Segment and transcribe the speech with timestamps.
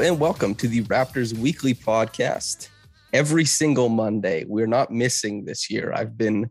[0.00, 2.70] And welcome to the Raptors Weekly Podcast.
[3.12, 5.92] Every single Monday, we're not missing this year.
[5.94, 6.50] I've been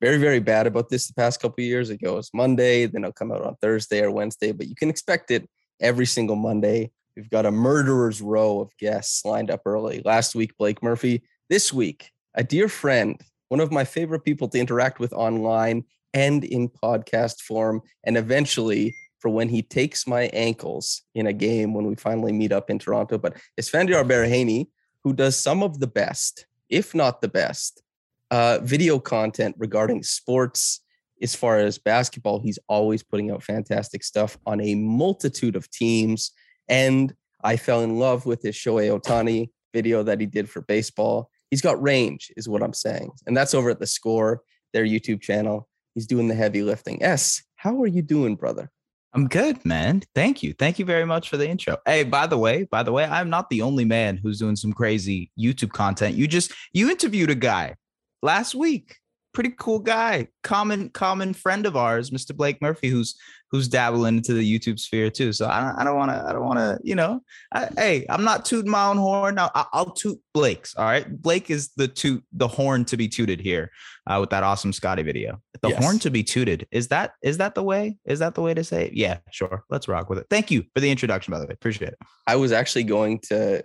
[0.00, 1.90] very, very bad about this the past couple years.
[1.90, 5.30] It goes Monday, then it'll come out on Thursday or Wednesday, but you can expect
[5.30, 5.46] it
[5.78, 6.90] every single Monday.
[7.16, 10.00] We've got a murderer's row of guests lined up early.
[10.02, 11.22] Last week, Blake Murphy.
[11.50, 16.44] This week, a dear friend, one of my favorite people to interact with online and
[16.44, 18.94] in podcast form, and eventually
[19.26, 22.78] for when he takes my ankles in a game when we finally meet up in
[22.78, 23.18] Toronto.
[23.18, 24.68] But it's Esfandiar Baraheni,
[25.02, 27.82] who does some of the best, if not the best,
[28.30, 30.80] uh, video content regarding sports.
[31.20, 36.30] As far as basketball, he's always putting out fantastic stuff on a multitude of teams.
[36.68, 41.30] And I fell in love with his Shohei Ohtani video that he did for baseball.
[41.50, 43.10] He's got range, is what I'm saying.
[43.26, 45.68] And that's over at the score, their YouTube channel.
[45.94, 47.02] He's doing the heavy lifting.
[47.02, 48.70] S, how are you doing, brother?
[49.16, 50.02] I'm good, man.
[50.14, 50.52] Thank you.
[50.52, 51.78] Thank you very much for the intro.
[51.86, 54.74] Hey, by the way, by the way, I'm not the only man who's doing some
[54.74, 56.16] crazy YouTube content.
[56.16, 57.76] You just you interviewed a guy
[58.22, 58.96] last week.
[59.36, 60.28] Pretty cool guy.
[60.42, 62.34] Common common friend of ours, Mr.
[62.34, 63.18] Blake Murphy, who's
[63.50, 65.30] who's dabbling into the YouTube sphere too.
[65.30, 67.20] So I don't I don't want to I don't want to, you know,
[67.52, 69.34] I, hey, I'm not tooting my own horn.
[69.34, 70.74] Now I, will toot Blake's.
[70.74, 71.06] All right.
[71.20, 73.70] Blake is the toot the horn to be tooted here
[74.06, 75.38] uh, with that awesome Scottie video.
[75.60, 75.84] The Yes.
[75.84, 76.66] horn to be tooted.
[76.70, 77.98] Is that is that the way?
[78.06, 78.94] Is that the way to say it?
[78.94, 79.64] Yeah, sure.
[79.68, 80.28] Let's rock with it.
[80.30, 81.52] Thank you for the introduction, by the way.
[81.52, 81.98] Appreciate it.
[82.26, 83.62] I was actually going to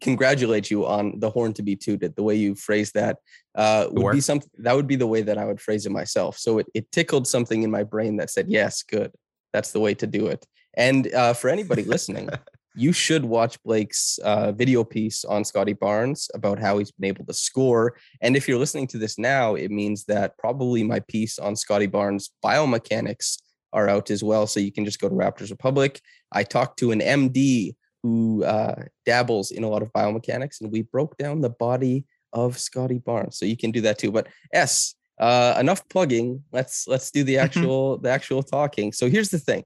[0.00, 2.14] congratulate you on the horn to be tooted.
[2.16, 3.18] The way you phrased that
[3.54, 6.38] uh, would be something that would be the way that I would phrase it myself.
[6.38, 9.12] So it, it tickled something in my brain that said, "Yes, good.
[9.52, 12.28] That's the way to do it." And uh, for anybody listening,
[12.74, 17.26] you should watch Blake's uh, video piece on Scottie Barnes about how he's been able
[17.26, 17.96] to score.
[18.20, 21.86] And if you're listening to this now, it means that probably my piece on Scottie
[21.86, 23.38] Barnes biomechanics
[23.72, 24.46] are out as well.
[24.46, 26.00] So you can just go to Raptors Republic.
[26.32, 30.82] I talked to an MD who uh, dabbles in a lot of biomechanics, and we
[30.82, 33.38] broke down the body of Scottie Barnes.
[33.38, 34.12] So you can do that too.
[34.12, 36.42] But S, uh, enough plugging.
[36.52, 38.92] Let's let's do the actual the actual talking.
[38.92, 39.64] So here's the thing: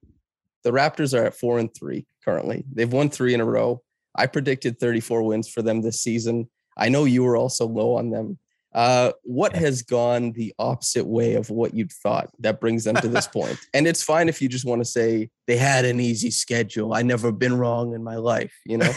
[0.64, 2.64] the Raptors are at four and three currently.
[2.72, 3.82] They've won three in a row.
[4.16, 6.48] I predicted 34 wins for them this season.
[6.76, 8.38] I know you were also low on them.
[8.74, 13.08] Uh, what has gone the opposite way of what you'd thought that brings them to
[13.08, 13.58] this point?
[13.72, 16.94] And it's fine if you just want to say they had an easy schedule.
[16.94, 18.92] I never been wrong in my life, you know?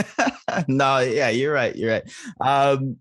[0.68, 1.74] no, yeah, you're right.
[1.76, 2.12] You're right.
[2.40, 2.96] Um,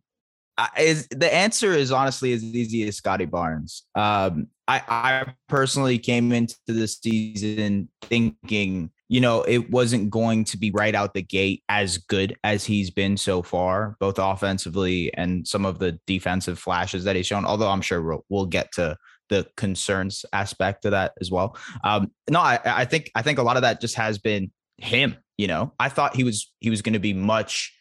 [0.58, 3.84] I, is the answer is honestly as easy as Scottie Barnes.
[3.96, 10.58] Um, I, I personally came into this season thinking, you know, it wasn't going to
[10.58, 15.46] be right out the gate as good as he's been so far, both offensively and
[15.46, 17.44] some of the defensive flashes that he's shown.
[17.44, 18.96] Although I'm sure we'll, we'll get to
[19.28, 21.58] the concerns aspect of that as well.
[21.84, 25.18] Um, no, I, I think I think a lot of that just has been him.
[25.38, 27.76] You know, I thought he was he was going to be much.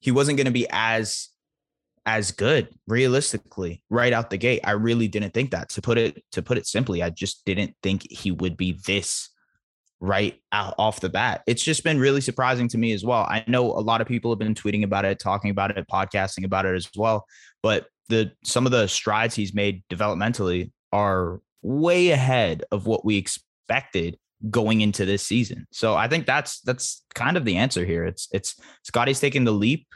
[0.00, 1.28] He wasn't going to be as
[2.06, 4.60] as good realistically right out the gate.
[4.64, 5.68] I really didn't think that.
[5.70, 9.28] To put it to put it simply, I just didn't think he would be this
[10.02, 11.42] right out off the bat.
[11.46, 13.22] It's just been really surprising to me as well.
[13.22, 16.44] I know a lot of people have been tweeting about it, talking about it, podcasting
[16.44, 17.24] about it as well,
[17.62, 23.16] but the some of the strides he's made developmentally are way ahead of what we
[23.16, 24.18] expected
[24.50, 25.68] going into this season.
[25.70, 28.04] So I think that's that's kind of the answer here.
[28.04, 29.86] It's it's Scottie's taking the leap.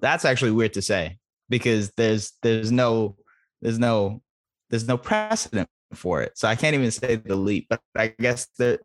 [0.00, 1.18] That's actually weird to say
[1.48, 3.16] because there's there's no
[3.62, 4.22] there's no
[4.70, 6.36] there's no precedent for it.
[6.36, 8.80] So I can't even say the leap, but I guess that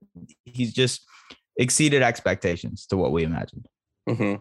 [0.45, 1.05] he's just
[1.57, 3.67] exceeded expectations to what we imagined.
[4.07, 4.35] hmm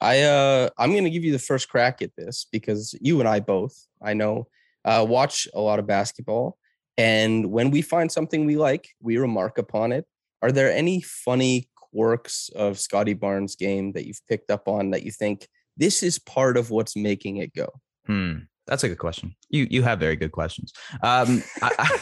[0.00, 3.40] I uh I'm gonna give you the first crack at this because you and I
[3.40, 4.46] both, I know,
[4.84, 6.56] uh, watch a lot of basketball.
[6.96, 10.04] And when we find something we like, we remark upon it.
[10.42, 15.02] Are there any funny quirks of Scottie Barnes' game that you've picked up on that
[15.02, 17.68] you think this is part of what's making it go?
[18.06, 18.38] Hmm.
[18.68, 19.34] That's a good question.
[19.48, 20.72] You you have very good questions.
[21.02, 21.98] Um, I,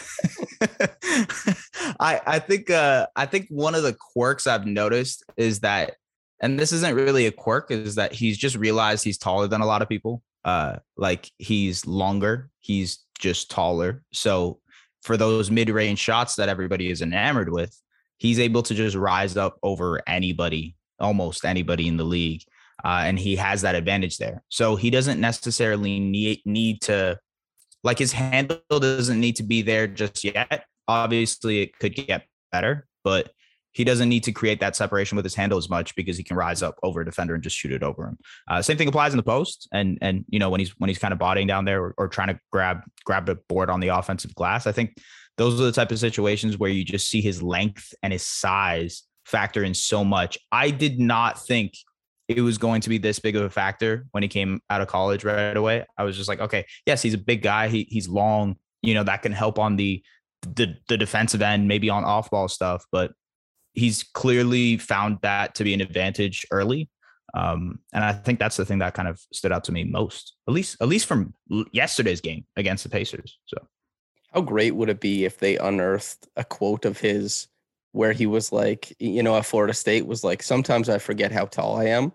[2.01, 5.95] I, I think uh I think one of the quirks I've noticed is that,
[6.41, 9.67] and this isn't really a quirk, is that he's just realized he's taller than a
[9.67, 10.23] lot of people.
[10.45, 14.03] Uh, like he's longer, he's just taller.
[14.13, 14.61] So
[15.03, 17.81] for those mid-range shots that everybody is enamored with,
[18.19, 22.43] he's able to just rise up over anybody, almost anybody in the league.
[22.87, 24.45] Uh, and he has that advantage there.
[24.49, 27.19] So he doesn't necessarily need need to
[27.83, 30.67] like his handle doesn't need to be there just yet.
[30.87, 33.33] Obviously, it could get better, but
[33.73, 36.37] he doesn't need to create that separation with his handle as much because he can
[36.37, 38.19] rise up over a defender and just shoot it over him.
[38.49, 40.99] Uh, same thing applies in the post, and and you know when he's when he's
[40.99, 43.89] kind of bodying down there or, or trying to grab grab the board on the
[43.89, 44.69] offensive glass.
[44.69, 44.97] I think
[45.39, 49.03] those are the type of situations where you just see his length and his size
[49.25, 50.39] factor in so much.
[50.53, 51.73] I did not think
[52.29, 54.89] it was going to be this big of a factor when he came out of
[54.89, 55.85] college right away.
[55.97, 57.69] I was just like, okay, yes, he's a big guy.
[57.69, 58.57] He he's long.
[58.83, 60.03] You know that can help on the
[60.43, 63.13] the the defensive end, maybe on off ball stuff, but
[63.73, 66.89] he's clearly found that to be an advantage early.
[67.35, 70.35] Um, and I think that's the thing that kind of stood out to me most,
[70.49, 71.35] at least at least from
[71.73, 73.39] yesterday's game against the Pacers.
[73.47, 73.59] So,
[74.33, 77.49] how great would it be if they unearthed a quote of his
[77.97, 81.47] where he was like, you know, at Florida State was like, sometimes I forget how
[81.47, 82.13] tall I am.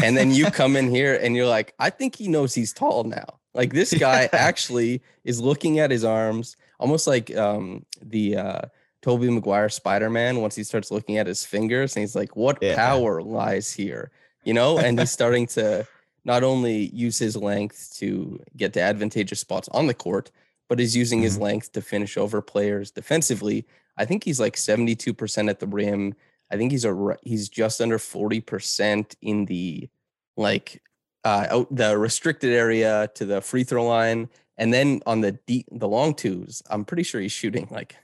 [0.00, 3.02] And then you come in here and you're like, I think he knows he's tall
[3.02, 3.40] now.
[3.52, 8.60] Like this guy actually is looking at his arms, almost like um, the uh,
[9.02, 10.40] Tobey Maguire Spider Man.
[10.40, 12.74] Once he starts looking at his fingers, and he's like, "What yeah.
[12.74, 14.10] power lies here?"
[14.44, 15.86] You know, and he's starting to
[16.24, 20.32] not only use his length to get to advantageous spots on the court,
[20.68, 21.24] but is using mm-hmm.
[21.24, 26.14] his length to finish over players defensively I think he's like 72% at the rim.
[26.50, 29.88] I think he's a he's just under 40% in the
[30.36, 30.82] like
[31.24, 34.28] uh out the restricted area to the free throw line.
[34.56, 37.96] And then on the deep the long twos, I'm pretty sure he's shooting like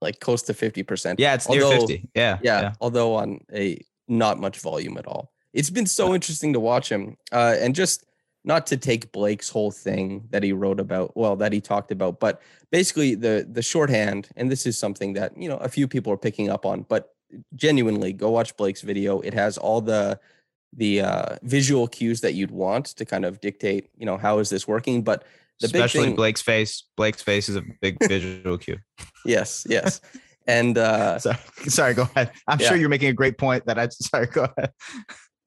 [0.00, 1.16] like close to 50%.
[1.18, 2.10] Yeah, it's although, near 50.
[2.14, 2.60] Yeah, yeah.
[2.60, 2.72] Yeah.
[2.80, 5.32] Although on a not much volume at all.
[5.52, 7.16] It's been so interesting to watch him.
[7.30, 8.04] Uh and just
[8.44, 12.18] not to take Blake's whole thing that he wrote about, well, that he talked about,
[12.18, 12.40] but
[12.70, 16.18] basically the the shorthand, and this is something that you know a few people are
[16.18, 17.14] picking up on, but
[17.54, 19.20] genuinely, go watch Blake's video.
[19.20, 20.18] It has all the
[20.74, 24.48] the uh, visual cues that you'd want to kind of dictate, you know, how is
[24.48, 25.02] this working?
[25.02, 25.24] But
[25.60, 28.78] the especially thing, Blake's face, Blake's face is a big visual cue.
[29.24, 30.00] Yes, yes.
[30.48, 32.32] And uh sorry, sorry, go ahead.
[32.48, 32.66] I'm yeah.
[32.66, 34.72] sure you're making a great point that I sorry, go ahead.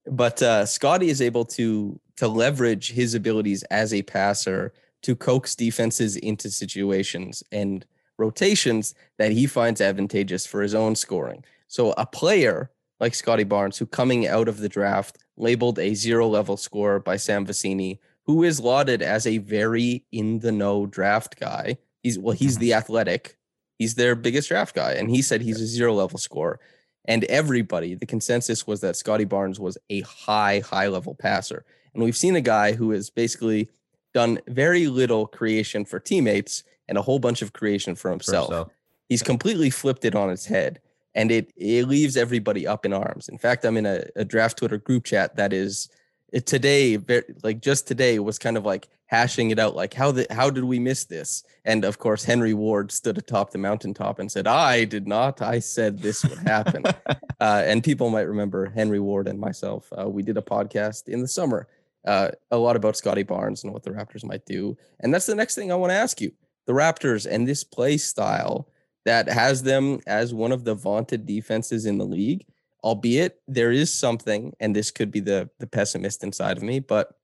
[0.10, 4.74] But uh Scottie is able to to leverage his abilities as a passer
[5.04, 7.86] to coax defenses into situations and
[8.18, 11.44] rotations that he finds advantageous for his own scoring.
[11.68, 16.28] So a player like Scottie Barnes, who coming out of the draft labeled a zero
[16.28, 21.40] level scorer by Sam Vecenie, who is lauded as a very in the know draft
[21.40, 21.78] guy.
[22.02, 22.62] He's well, he's mm-hmm.
[22.62, 23.38] the athletic.
[23.78, 26.60] He's their biggest draft guy, and he said he's a zero level scorer.
[27.08, 31.66] And everybody, the consensus was that Scottie Barnes was a high, high level passer.
[31.96, 33.70] And we've seen a guy who has basically
[34.14, 38.50] done very little creation for teammates and a whole bunch of creation for himself.
[38.50, 38.72] For
[39.10, 40.82] He's completely flipped it on its head
[41.16, 43.30] and it, it leaves everybody up in arms.
[43.30, 45.90] In fact, I'm in a, a draft Twitter group chat that is
[46.34, 47.00] it today,
[47.44, 50.66] like just today, was kind of like hashing it out, like how the how did
[50.66, 51.44] we miss this?
[51.64, 55.42] And of course, Henry Ward stood atop the mountaintop and said, "I did not.
[55.42, 56.84] I said this would happen."
[57.40, 59.88] uh, and people might remember Henry Ward and myself.
[59.98, 61.68] Uh, we did a podcast in the summer
[62.06, 64.78] uh, a lot about Scottie Barnes and what the Raptors might do.
[65.00, 66.32] And that's the next thing I want to ask you.
[66.68, 68.68] The Raptors and this play style
[69.06, 72.46] that has them as one of the vaunted defenses in the league,
[72.84, 77.16] albeit there is something, and this could be the the pessimist inside of me, but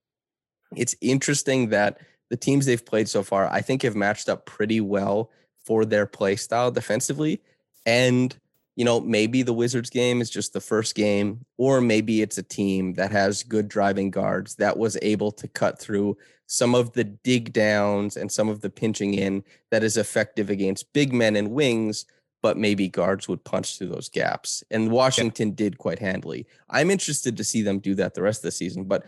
[0.75, 1.97] it's interesting that
[2.29, 5.29] the teams they've played so far, I think, have matched up pretty well
[5.65, 7.41] for their play style defensively.
[7.85, 8.35] And
[8.75, 12.43] you know, maybe the Wizards game is just the first game, or maybe it's a
[12.43, 17.03] team that has good driving guards that was able to cut through some of the
[17.03, 21.51] dig downs and some of the pinching in that is effective against big men and
[21.51, 22.05] wings,
[22.41, 24.63] but maybe guards would punch through those gaps.
[24.69, 25.55] And Washington yeah.
[25.55, 26.45] did quite handily.
[26.69, 29.05] I'm interested to see them do that the rest of the season, but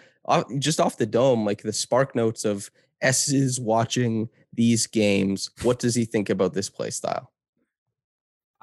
[0.60, 2.70] just off the dome, like the spark notes of
[3.02, 5.50] S is watching these games.
[5.64, 7.33] What does he think about this play style?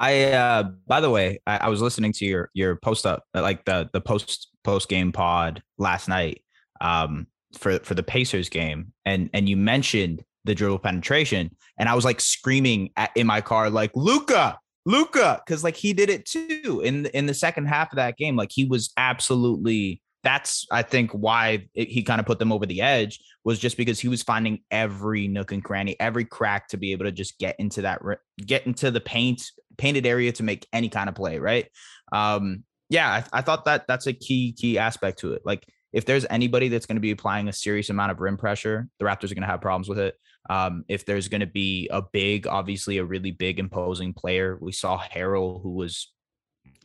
[0.01, 3.43] I uh by the way, I, I, was listening to your your post up uh,
[3.43, 6.43] like the the post post game pod last night
[6.81, 7.27] um
[7.59, 12.07] for for the Pacers game and and you mentioned the dribble penetration and I was
[12.07, 16.81] like screaming at, in my car like Luca Luca cuz like he did it too
[16.83, 21.13] in in the second half of that game like he was absolutely that's I think
[21.13, 24.23] why it, he kind of put them over the edge was just because he was
[24.23, 28.03] finding every nook and cranny, every crack to be able to just get into that
[28.45, 29.43] get into the paint
[29.79, 31.67] painted area to make any kind of play, right?
[32.13, 35.43] Um, yeah, I, I thought that that's a key key aspect to it.
[35.45, 38.89] Like if there's anybody that's going to be applying a serious amount of rim pressure,
[38.99, 40.15] the Raptors are going to have problems with it.
[40.49, 44.73] Um, if there's going to be a big, obviously a really big imposing player, we
[44.73, 46.13] saw Harrell, who was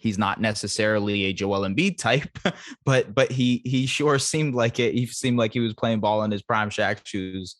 [0.05, 2.37] he's not necessarily a Joel Embiid type,
[2.85, 4.93] but but he he sure seemed like it.
[4.93, 7.55] He seemed like he was playing ball in his prime Shaq shoes.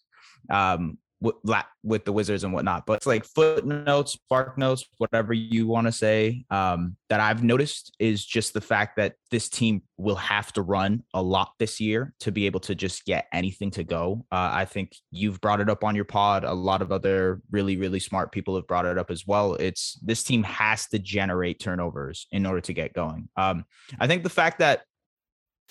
[0.52, 1.36] Um, with,
[1.84, 2.86] with the Wizards and whatnot.
[2.86, 7.96] But it's like footnotes, spark notes, whatever you want to say, um, that I've noticed
[8.00, 12.14] is just the fact that this team will have to run a lot this year
[12.20, 14.26] to be able to just get anything to go.
[14.32, 16.44] Uh, I think you've brought it up on your pod.
[16.44, 19.56] A lot of other really, really smart people have brought it up as well.
[19.56, 23.30] It's this team has to generate turnovers in order to get going.
[23.38, 23.66] Um,
[24.00, 24.84] I think the fact that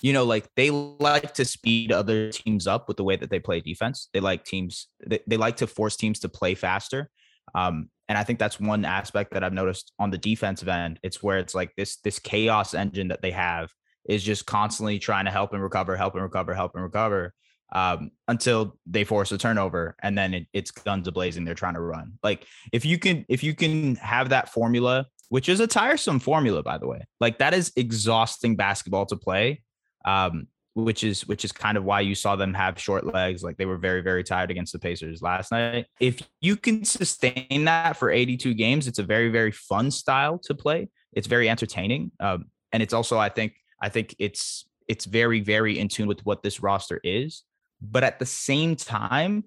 [0.01, 3.39] you know, like they like to speed other teams up with the way that they
[3.39, 4.09] play defense.
[4.13, 7.09] They like teams, they, they like to force teams to play faster.
[7.53, 10.99] Um, and I think that's one aspect that I've noticed on the defensive end.
[11.01, 13.69] It's where it's like this this chaos engine that they have
[14.07, 17.33] is just constantly trying to help and recover, help and recover, help and recover
[17.73, 21.45] um, until they force a turnover, and then it, it's guns a blazing.
[21.45, 22.13] They're trying to run.
[22.21, 26.61] Like if you can if you can have that formula, which is a tiresome formula,
[26.61, 29.63] by the way, like that is exhausting basketball to play
[30.05, 33.43] um, which is which is kind of why you saw them have short legs.
[33.43, 35.87] Like they were very very tired against the Pacers last night.
[35.99, 40.53] If you can sustain that for 82 games, it's a very very fun style to
[40.53, 40.89] play.
[41.13, 45.79] It's very entertaining, um, and it's also I think I think it's it's very very
[45.79, 47.43] in tune with what this roster is.
[47.81, 49.45] But at the same time,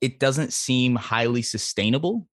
[0.00, 2.28] it doesn't seem highly sustainable.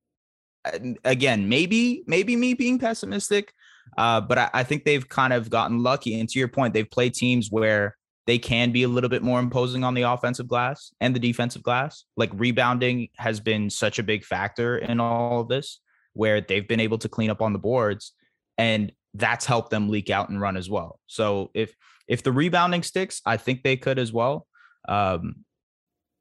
[1.03, 3.53] Again, maybe maybe me being pessimistic,
[3.98, 6.19] uh, but I, I think they've kind of gotten lucky.
[6.19, 9.39] And to your point, they've played teams where they can be a little bit more
[9.39, 12.05] imposing on the offensive glass and the defensive glass.
[12.15, 15.79] Like rebounding has been such a big factor in all of this,
[16.13, 18.13] where they've been able to clean up on the boards,
[18.57, 21.00] and that's helped them leak out and run as well.
[21.07, 21.75] So if
[22.07, 24.48] if the rebounding sticks, I think they could as well.
[24.88, 25.45] Um,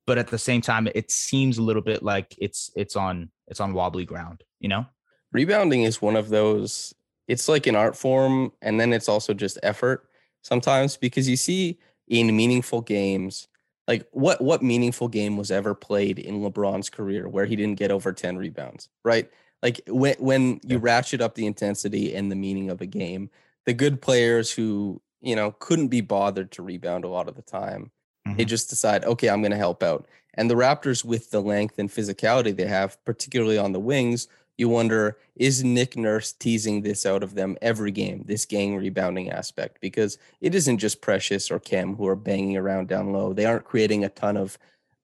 [0.06, 3.60] but at the same time, it seems a little bit like it's it's on it's
[3.60, 4.86] on wobbly ground, you know.
[5.32, 6.92] Rebounding is one of those
[7.30, 10.04] it's like an art form and then it's also just effort
[10.42, 13.46] sometimes because you see in meaningful games
[13.86, 17.92] like what what meaningful game was ever played in LeBron's career where he didn't get
[17.92, 19.30] over 10 rebounds right
[19.62, 20.78] like when when you yeah.
[20.80, 23.30] ratchet up the intensity and the meaning of a game
[23.64, 27.42] the good players who you know couldn't be bothered to rebound a lot of the
[27.42, 27.92] time
[28.26, 28.36] mm-hmm.
[28.36, 31.78] they just decide okay I'm going to help out and the Raptors with the length
[31.78, 34.26] and physicality they have particularly on the wings
[34.60, 39.30] you wonder is Nick Nurse teasing this out of them every game, this gang rebounding
[39.30, 39.80] aspect?
[39.80, 43.32] Because it isn't just Precious or Cam who are banging around down low.
[43.32, 44.58] They aren't creating a ton of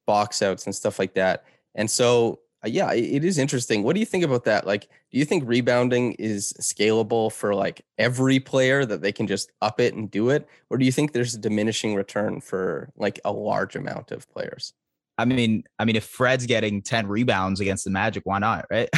[0.07, 1.45] box outs and stuff like that.
[1.75, 3.83] And so, uh, yeah, it, it is interesting.
[3.83, 4.67] What do you think about that?
[4.67, 9.51] Like, do you think rebounding is scalable for like every player that they can just
[9.63, 10.47] up it and do it?
[10.69, 14.75] Or do you think there's a diminishing return for like a large amount of players?
[15.19, 18.67] I mean, I mean, if Fred's getting 10 rebounds against the Magic, why not?
[18.71, 18.89] Right.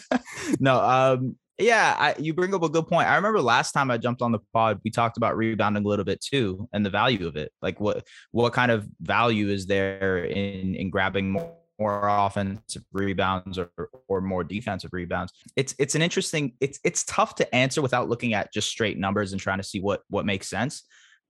[0.60, 3.08] no, um, yeah, I, you bring up a good point.
[3.08, 6.04] I remember last time I jumped on the pod, we talked about rebounding a little
[6.04, 7.52] bit too, and the value of it.
[7.60, 13.58] Like, what what kind of value is there in in grabbing more, more offensive rebounds
[13.58, 13.70] or
[14.06, 15.32] or more defensive rebounds?
[15.56, 16.52] It's it's an interesting.
[16.60, 19.80] It's it's tough to answer without looking at just straight numbers and trying to see
[19.80, 20.84] what what makes sense.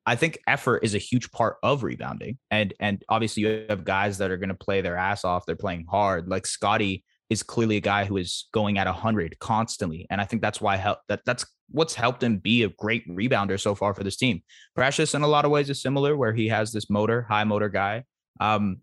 [0.09, 2.39] I think effort is a huge part of rebounding.
[2.51, 5.45] And and obviously you have guys that are going to play their ass off.
[5.45, 6.29] They're playing hard.
[6.29, 10.07] Like Scottie is clearly a guy who is going at 100 constantly.
[10.09, 13.61] And I think that's why help that that's what's helped him be a great rebounder
[13.61, 14.41] so far for this team.
[14.75, 17.69] Precious in a lot of ways is similar where he has this motor, high motor
[17.69, 18.05] guy.
[18.41, 18.79] Um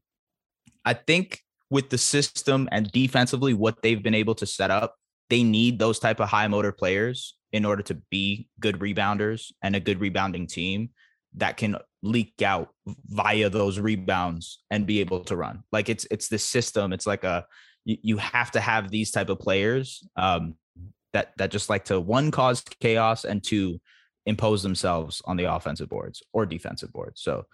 [0.85, 1.41] I think
[1.71, 4.93] with the system and defensively what they've been able to set up,
[5.31, 9.75] they need those type of high motor players in order to be good rebounders and
[9.75, 10.89] a good rebounding team
[11.37, 12.69] that can leak out
[13.07, 15.63] via those rebounds and be able to run.
[15.71, 16.93] Like it's it's the system.
[16.93, 17.45] It's like a
[17.85, 20.55] you, have to have these type of players um,
[21.13, 23.79] that that just like to one cause chaos and two
[24.25, 27.21] impose themselves on the offensive boards or defensive boards.
[27.21, 27.45] So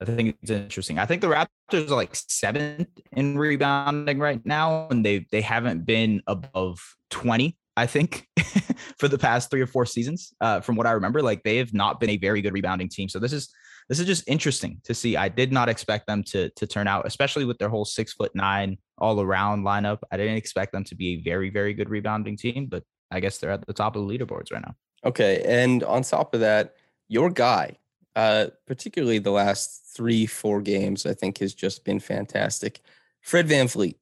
[0.00, 0.98] I think it's interesting.
[0.98, 5.86] I think the Raptors are like seventh in rebounding right now, and they they haven't
[5.86, 8.26] been above 20 I think,
[8.98, 10.32] for the past three or four seasons.
[10.40, 13.08] Uh, from what I remember, like they have not been a very good rebounding team.
[13.08, 13.52] So this is
[13.88, 15.16] this is just interesting to see.
[15.16, 18.34] I did not expect them to to turn out, especially with their whole six foot
[18.34, 19.98] nine all around lineup.
[20.10, 23.38] I didn't expect them to be a very very good rebounding team, but I guess
[23.38, 24.74] they're at the top of the leaderboards right now.
[25.04, 26.74] Okay, and on top of that,
[27.08, 27.76] your guy,
[28.16, 32.80] Uh, particularly the last three, four games, I think has just been fantastic.
[33.20, 33.96] Fred VanVleet.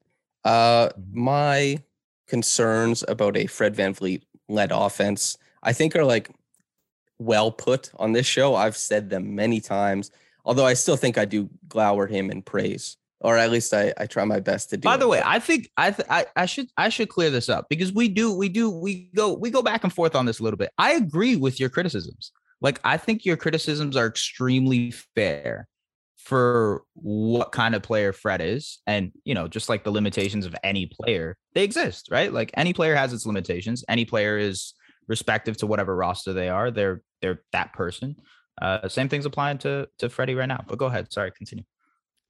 [0.44, 0.92] Uh, Mhm.
[1.12, 1.82] my
[2.26, 6.30] concerns about a Fred VanVleet led offense, I think are like
[7.18, 8.54] well put on this show.
[8.54, 10.10] I've said them many times,
[10.44, 14.06] although I still think I do glower him in praise, or at least I, I
[14.06, 14.82] try my best to do.
[14.82, 17.48] By the it, way, I think I, th- I I should I should clear this
[17.48, 20.40] up because we do we do we go we go back and forth on this
[20.40, 20.70] a little bit.
[20.78, 22.32] I agree with your criticisms.
[22.60, 25.68] Like I think your criticisms are extremely fair
[26.24, 30.56] for what kind of player Fred is, and you know, just like the limitations of
[30.64, 32.32] any player, they exist, right?
[32.32, 33.84] Like any player has its limitations.
[33.88, 34.72] Any player is
[35.06, 36.70] respective to whatever roster they are.
[36.70, 38.16] They're they're that person.
[38.60, 40.64] Uh, same things applying to to Freddie right now.
[40.66, 41.12] But go ahead.
[41.12, 41.64] Sorry, continue.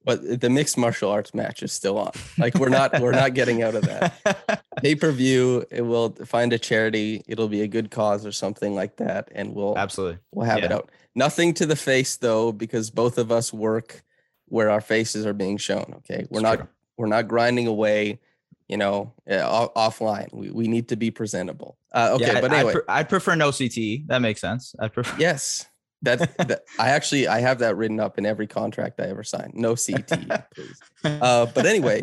[0.04, 2.12] But the mixed martial arts match is still on.
[2.38, 4.62] Like we're not we're not getting out of that.
[4.82, 5.64] Pay per view.
[5.70, 7.22] It will find a charity.
[7.26, 10.18] It'll be a good cause or something like that, and we'll Absolutely.
[10.32, 10.90] we'll have it out.
[11.14, 14.02] Nothing to the face though, because both of us work
[14.46, 15.94] where our faces are being shown.
[15.98, 16.68] Okay, we're It's not true.
[16.98, 18.20] we're not grinding away.
[18.68, 20.32] You know, off- offline.
[20.32, 21.76] We we need to be presentable.
[21.92, 24.06] Uh, okay, Yeah, but I- anyway, I'd, pre- I'd prefer no CTE.
[24.08, 24.74] That makes sense.
[24.80, 25.14] I prefer.
[25.18, 25.66] yes.
[26.04, 29.50] That, that I actually I have that written up in every contract I ever sign.
[29.54, 30.08] No CT,
[30.54, 30.80] please.
[31.04, 32.02] Uh, but anyway,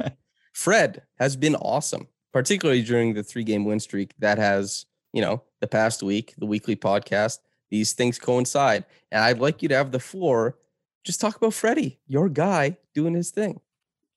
[0.54, 5.44] Fred has been awesome, particularly during the three game win streak that has, you know,
[5.62, 7.40] the past week, the weekly podcast.
[7.70, 8.86] These things coincide.
[9.12, 10.58] And I'd like you to have the floor.
[11.06, 13.62] Just talk about Freddie, your guy doing his thing.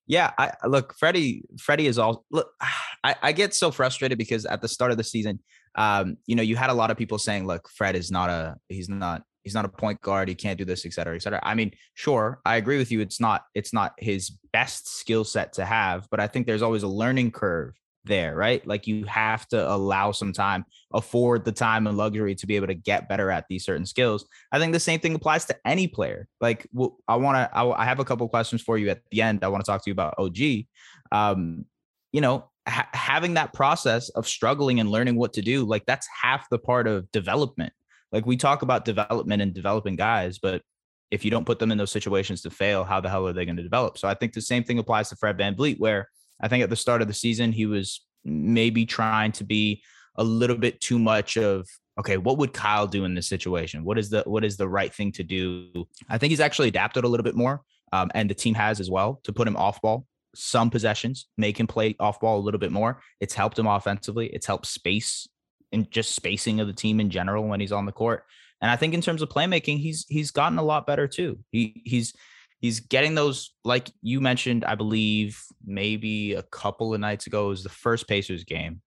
[0.06, 1.44] Yeah, I I- look, Freddie.
[1.58, 2.24] Freddie is all.
[2.30, 2.50] Look,
[3.04, 5.40] I, I get so frustrated because at the start of the season,
[5.76, 8.56] um, you know, you had a lot of people saying, "Look, Fred is not a.
[8.68, 9.22] He's not.
[9.44, 10.28] He's not a point guard.
[10.28, 13.00] He can't do this, et cetera, et cetera." I mean, sure, I agree with you.
[13.00, 13.44] It's not.
[13.54, 17.30] It's not his best skill set to have, but I think there's always a learning
[17.30, 17.74] curve
[18.04, 18.66] there, right?
[18.66, 22.66] Like you have to allow some time, afford the time and luxury to be able
[22.66, 24.26] to get better at these certain skills.
[24.52, 26.28] I think the same thing applies to any player.
[26.40, 26.66] Like
[27.08, 29.42] I want to, I, I have a couple questions for you at the end.
[29.42, 30.66] I want to talk to you about OG.
[31.12, 31.64] Um,
[32.12, 36.06] you know, ha- having that process of struggling and learning what to do, like that's
[36.22, 37.72] half the part of development.
[38.14, 40.62] Like we talk about development and developing guys, but
[41.10, 43.44] if you don't put them in those situations to fail, how the hell are they
[43.44, 43.98] going to develop?
[43.98, 46.08] So I think the same thing applies to Fred VanVleet, where
[46.40, 49.82] I think at the start of the season, he was maybe trying to be
[50.14, 53.84] a little bit too much of okay what would kyle do in this situation?
[53.84, 55.86] What is the what is the right thing to do?
[56.08, 58.90] I think he's actually adapted a little bit more um, and the team has as
[58.90, 60.06] well to put him off ball.
[60.36, 63.00] Some possessions make him play off ball a little bit more.
[63.20, 64.26] It's helped him offensively.
[64.28, 65.28] It's helped space
[65.72, 68.24] and just spacing of the team in general when he's on the court
[68.60, 71.82] and i think in terms of playmaking he's he's gotten a lot better too he
[71.84, 72.14] he's
[72.60, 77.62] he's getting those like you mentioned i believe maybe a couple of nights ago was
[77.62, 78.80] the first pacers game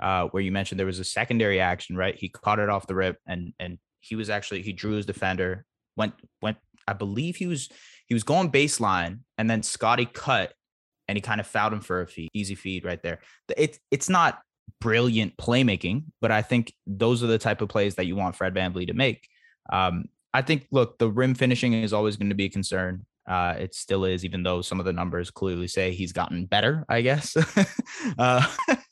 [0.00, 2.16] uh, where you mentioned there was a secondary action, right?
[2.16, 5.66] He caught it off the rip, and and he was actually he drew his defender,
[5.96, 6.56] went went.
[6.88, 7.68] I believe he was
[8.06, 10.54] he was going baseline, and then Scottie cut,
[11.06, 13.20] and he kind of fouled him for a feed, easy feed right there.
[13.56, 14.40] It's it's not
[14.80, 18.54] brilliant playmaking, but I think those are the type of plays that you want Fred
[18.54, 19.28] VanVleet to make.
[19.72, 23.04] Um, I think look, the rim finishing is always going to be a concern.
[23.28, 26.84] Uh, it still is, even though some of the numbers clearly say he's gotten better,
[26.88, 27.36] I guess.
[28.18, 28.46] uh,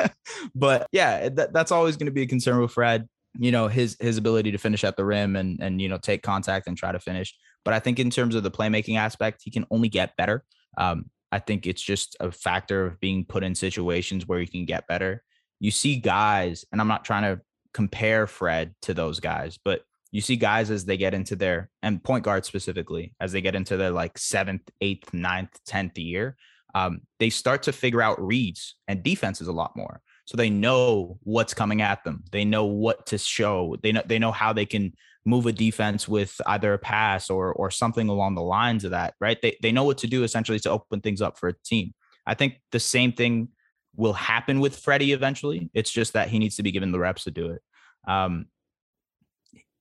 [0.55, 3.09] but yeah, that, that's always going to be a concern with Fred.
[3.39, 6.23] You know his his ability to finish at the rim and and you know take
[6.23, 7.37] contact and try to finish.
[7.65, 10.45] But I think in terms of the playmaking aspect, he can only get better.
[10.77, 14.65] Um, I think it's just a factor of being put in situations where he can
[14.65, 15.23] get better.
[15.61, 17.43] You see guys, and I'm not trying to
[17.75, 22.03] compare Fred to those guys, but you see guys as they get into their and
[22.03, 26.37] point guard specifically as they get into their like seventh, eighth, ninth, tenth year,
[26.75, 30.01] um, they start to figure out reads and defenses a lot more.
[30.25, 32.23] So they know what's coming at them.
[32.33, 33.77] They know what to show.
[33.83, 34.93] They know they know how they can
[35.25, 39.15] move a defense with either a pass or or something along the lines of that.
[39.21, 39.41] Right?
[39.41, 41.95] They they know what to do essentially to open things up for a team.
[42.27, 43.49] I think the same thing
[43.99, 45.71] will happen with Freddie eventually.
[45.75, 47.63] It's just that he needs to be given the reps to do it.
[48.07, 48.47] Um,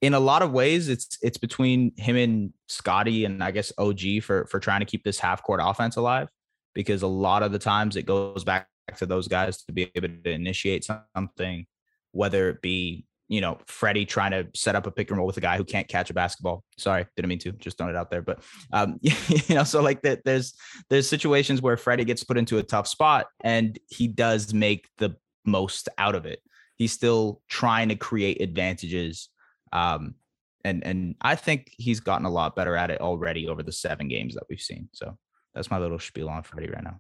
[0.02, 4.24] in a lot of ways, it's it's between him and Scottie and I guess OG
[4.24, 6.30] for for trying to keep this half court offense alive,
[6.74, 10.10] because a lot of the times it goes back to those guys to be able
[10.24, 11.66] to initiate something,
[12.12, 15.38] whether it be you know Freddie trying to set up a pick and roll with
[15.38, 16.64] a guy who can't catch a basketball.
[16.78, 18.22] Sorry, didn't mean to, just throwing it out there.
[18.22, 18.42] But
[18.74, 20.54] um, you know, so like that, there's
[20.90, 25.16] there's situations where Freddie gets put into a tough spot and he does make the
[25.46, 26.42] most out of it.
[26.76, 29.30] He's still trying to create advantages
[29.72, 30.16] um,
[30.64, 34.08] and and I think he's gotten a lot better at it already over the seven
[34.08, 34.90] games that we've seen.
[34.92, 35.18] So
[35.54, 37.00] that's my little spiel on Freddie right now.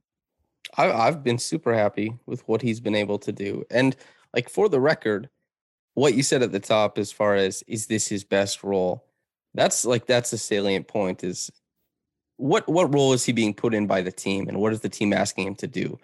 [0.77, 3.63] I, I've been super happy with what he's been able to do.
[3.69, 3.95] And
[4.33, 5.29] like for the record,
[5.97, 9.03] what you said at the top, as far as is this his best role?
[9.55, 11.49] That's like that's a salient point is
[12.35, 14.89] what what role is he being put in by the team and what is the
[14.89, 15.97] team asking him to do?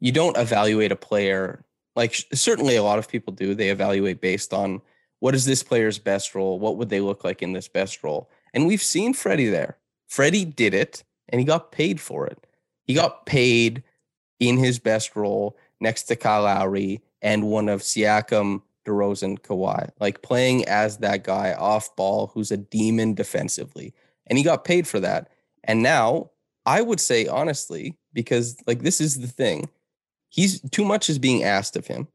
[0.00, 1.62] You don't evaluate a player
[1.94, 3.54] like certainly a lot of people do.
[3.54, 4.80] They evaluate based on
[5.20, 6.58] what is this player's best role?
[6.58, 8.30] What would they look like in this best role?
[8.54, 9.76] And we've seen Freddie there.
[10.08, 12.46] Freddie did it and he got paid for it.
[12.84, 13.82] He got paid
[14.40, 20.22] in his best role next to Kyle Lowry and one of Siakam, DeRozan, Kawhi, like
[20.22, 23.92] playing as that guy off ball who's a demon defensively.
[24.26, 25.28] And he got paid for that.
[25.64, 26.30] And now
[26.64, 29.68] I would say honestly, because like this is the thing,
[30.28, 32.08] he's too much is being asked of him,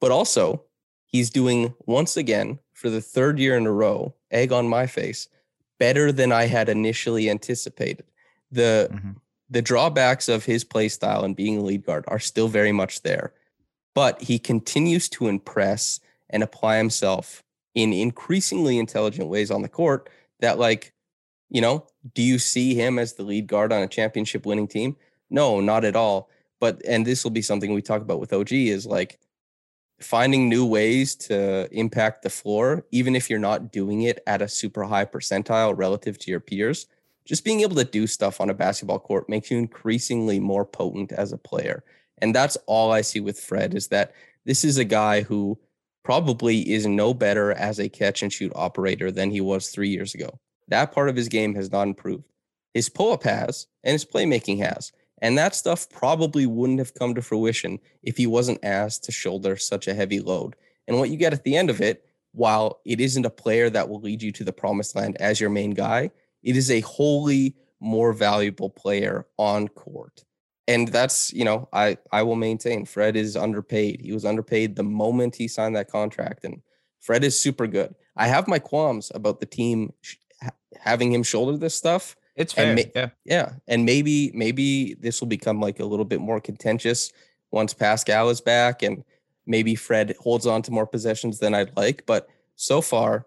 [0.00, 0.64] but also
[1.06, 5.28] he's doing once again for the third year in a row, egg on my face,
[5.78, 8.06] better than I had initially anticipated.
[8.50, 9.16] The Mhm.
[9.50, 13.02] the drawbacks of his play style and being a lead guard are still very much
[13.02, 13.32] there,
[13.94, 17.42] but he continues to impress and apply himself
[17.74, 20.08] in increasingly intelligent ways on the court
[20.40, 20.92] that like
[21.50, 24.96] you know do you see him as the lead guard on a championship winning team?
[25.30, 26.28] No not at all.
[26.60, 29.18] But and this will be something we talk about with og is like
[30.00, 34.48] finding new ways to impact the floor even if you're not doing it at a
[34.48, 36.86] super high percentile relative to your peers.
[37.24, 41.10] Just being able to do stuff on a basketball court makes you increasingly more potent
[41.12, 41.82] as a player
[42.18, 44.12] and that's all i see with fred is that
[44.44, 45.58] this is a guy who
[46.02, 50.14] probably is no better as a catch and shoot operator than he was three years
[50.14, 52.24] ago that part of his game has not improved.
[52.72, 54.92] His pull up has, and his playmaking has.
[55.22, 59.56] And that stuff probably wouldn't have come to fruition if he wasn't asked to shoulder
[59.56, 60.56] such a heavy load.
[60.88, 63.88] And what you get at the end of it, while it isn't a player that
[63.88, 66.10] will lead you to the promised land as your main guy,
[66.42, 70.24] it is a wholly more valuable player on court.
[70.66, 74.00] And that's, you know, I I will maintain Fred is underpaid.
[74.00, 76.62] He was underpaid the moment he signed that contract and
[77.04, 77.94] Fred is super good.
[78.16, 80.16] I have my qualms about the team sh-
[80.80, 82.16] having him shoulder this stuff.
[82.34, 82.74] It's fair.
[82.74, 83.10] Ma- yeah.
[83.24, 87.12] Yeah, and maybe maybe this will become like a little bit more contentious
[87.50, 89.04] once Pascal is back, and
[89.46, 92.06] maybe Fred holds on to more possessions than I'd like.
[92.06, 93.26] But so far,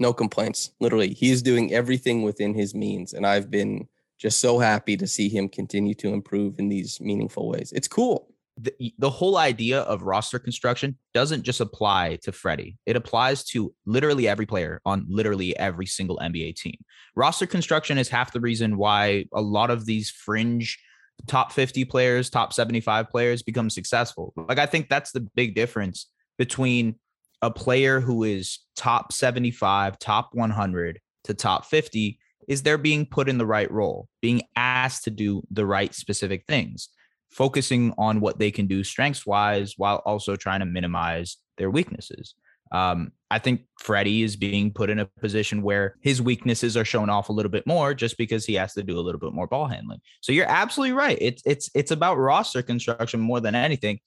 [0.00, 0.72] no complaints.
[0.80, 3.86] Literally, he's doing everything within his means, and I've been
[4.20, 7.72] just so happy to see him continue to improve in these meaningful ways.
[7.74, 8.28] It's cool.
[8.58, 12.76] the, the whole idea of roster construction doesn't just apply to Freddie.
[12.84, 16.76] It applies to literally every player on literally every single NBA team.
[17.16, 20.78] Roster construction is half the reason why a lot of these fringe
[21.26, 24.32] top 50 players, top 75 players become successful.
[24.36, 26.06] Like I think that's the big difference
[26.38, 26.96] between
[27.42, 32.18] a player who is top 75, top 100 to top 50
[32.50, 36.44] is they're being put in the right role, being asked to do the right specific
[36.48, 36.88] things
[37.30, 42.34] focusing on what they can do strengths wise while also trying to minimize their weaknesses.
[42.72, 47.08] Um, I think Freddie is being put in a position where his weaknesses are shown
[47.08, 49.46] off a little bit more just because he has to do a little bit more
[49.46, 50.00] ball handling.
[50.20, 51.18] So you're absolutely right.
[51.20, 54.00] It's it's it's about roster construction more than anything.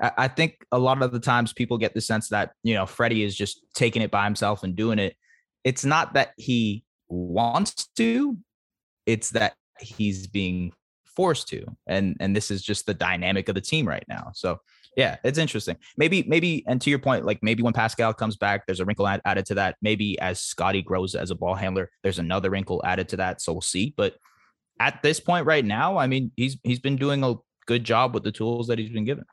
[0.00, 2.84] I, I think a lot of the times people get the sense that you know
[2.84, 5.16] Freddie is just taking it by himself and doing it.
[5.64, 8.36] It's not that he wants to,
[9.06, 10.72] it's that he's being
[11.04, 14.30] forced to and and this is just the dynamic of the team right now.
[14.34, 14.58] So
[14.96, 15.76] yeah it's interesting.
[15.96, 19.08] Maybe maybe and to your point like maybe when pascal comes back there's a wrinkle
[19.08, 19.76] add, added to that.
[19.82, 23.52] Maybe as scottie grows as a ball handler there's another wrinkle added to that so
[23.52, 23.92] we'll see.
[23.96, 24.16] But
[24.78, 27.34] at this point right now i mean he's he's been doing a
[27.70, 29.24] good job with the tools that he's been given.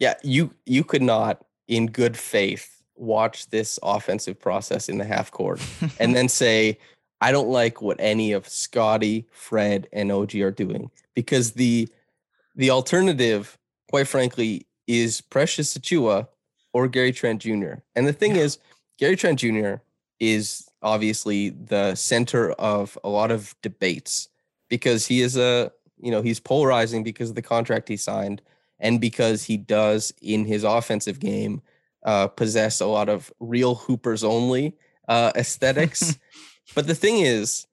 [0.00, 5.30] Yeah, you you could not, in good faith, watch this offensive process in the half
[5.30, 5.60] court
[6.00, 6.78] and then say,
[7.20, 11.88] I don't like what any of Scottie, Fred, and OG are doing because the
[12.54, 13.58] the alternative,
[13.90, 16.26] quite frankly, is Precious Achiuwa
[16.72, 17.74] or Gary Trent Jr.
[17.94, 18.58] And the thing is,
[18.98, 19.74] Gary Trent Jr.
[20.20, 24.28] is obviously the center of a lot of debates
[24.68, 28.42] because he is a you know he's polarizing because of the contract he signed
[28.78, 31.62] and because he does in his offensive game
[32.06, 34.74] uh, possess a lot of real hoopers only
[35.08, 36.18] uh, aesthetics.
[36.74, 37.66] but the thing is,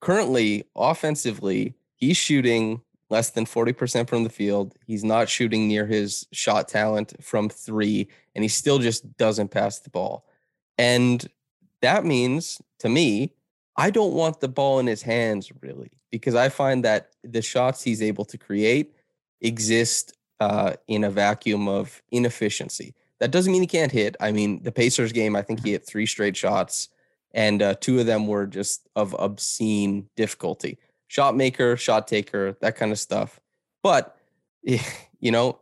[0.00, 4.74] currently offensively, he's shooting less than 40% from the field.
[4.86, 9.80] He's not shooting near his shot talent from three, and he still just doesn't pass
[9.80, 10.24] the ball.
[10.78, 11.26] And
[11.82, 13.34] that means to me,
[13.76, 17.82] I don't want the ball in his hands really, because I find that the shots
[17.82, 18.94] he's able to create
[19.40, 22.94] exist uh, in a vacuum of inefficiency.
[23.20, 24.16] That doesn't mean he can't hit.
[24.20, 26.88] I mean, the Pacers game, I think he hit three straight shots,
[27.32, 30.78] and uh, two of them were just of obscene difficulty.
[31.06, 33.40] Shot maker, shot taker, that kind of stuff.
[33.82, 34.16] But,
[34.62, 35.60] you know,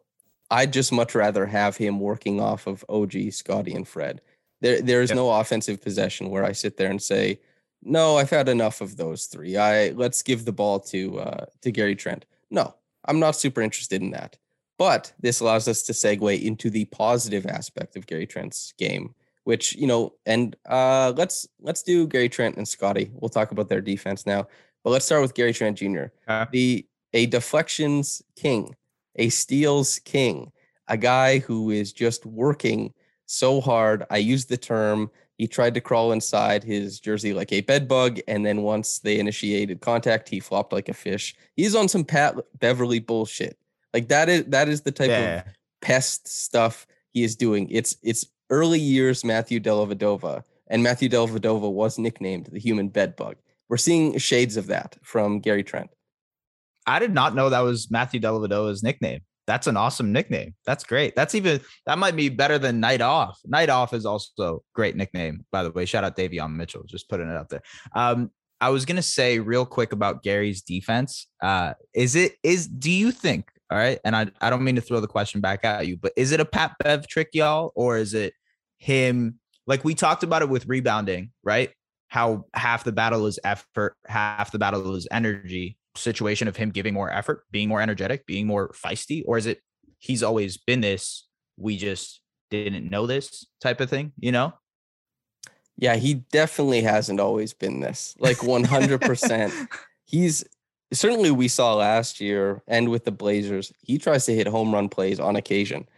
[0.53, 4.21] I'd just much rather have him working off of OG, Scottie, and Fred
[4.61, 7.41] There there is no offensive possession where I sit there and say,
[7.83, 9.57] "No, I've had enough of those three.
[9.57, 12.75] I let's give the ball to uh, to Gary Trent." No,
[13.07, 14.37] I'm not super interested in that.
[14.79, 19.75] But this allows us to segue into the positive aspect of Gary Trent's game, which
[19.77, 23.11] you know, and uh, let's let's do Gary Trent and Scottie.
[23.15, 24.49] We'll talk about their defense now,
[24.83, 26.07] but let's start with Gary Trent Jr.
[26.29, 26.47] Okay.
[26.53, 28.75] The a deflections king,
[29.17, 30.51] a steals king,
[30.89, 32.93] a guy who is just working
[33.27, 34.05] so hard.
[34.11, 35.11] I use the term.
[35.39, 39.19] He tried to crawl inside his jersey like a bed bug, and then once they
[39.19, 41.35] initiated contact, he flopped like a fish.
[41.57, 43.59] He's on some Pat Beverley bullshit.
[43.93, 47.69] Like that is that is the type of pest stuff he is doing.
[47.71, 53.37] It's it's early years Matthew Dellavedova, and Matthew Dellavedova was nicknamed the human bed bug.
[53.69, 55.91] We're seeing shades of that from Gary Trent.
[56.87, 59.21] I did not know that was Matthew Dellavedova's nickname.
[59.47, 60.55] That's an awesome nickname.
[60.67, 61.17] That's great.
[61.17, 63.41] That's even that might be better than Night Off.
[63.45, 65.85] Night Off is also great nickname, by the way.
[65.85, 67.63] Shout out Davion Mitchell, just putting it out there.
[67.95, 71.27] Um, I was gonna say real quick about Gary's defense.
[71.43, 74.83] Uh, is it is do you think, all right, and I, I don't mean to
[74.83, 77.97] throw the question back at you, but is it a Pat Bev trick, y'all, or
[77.97, 78.35] is it
[78.77, 79.39] him?
[79.67, 81.71] Like we talked about it with rebounding, right?
[82.09, 86.93] How half the battle is effort, half the battle is energy situation of him giving
[86.93, 89.63] more effort, being more energetic, being more feisty, or is it
[90.01, 91.27] he's always been this?
[91.57, 94.53] We just didn't know this type of thing, you know?
[95.79, 98.15] Yeah, he definitely hasn't always been this.
[98.19, 99.69] Like 100%.
[100.05, 100.45] He's
[100.93, 104.89] certainly we saw last year and with the Blazers, he tries to hit home run
[104.89, 105.89] plays on occasion.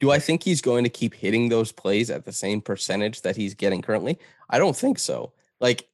[0.00, 3.36] Do I think he's going to keep hitting those plays at the same percentage that
[3.36, 4.18] he's getting currently?
[4.50, 5.32] I don't think so.
[5.60, 5.88] Like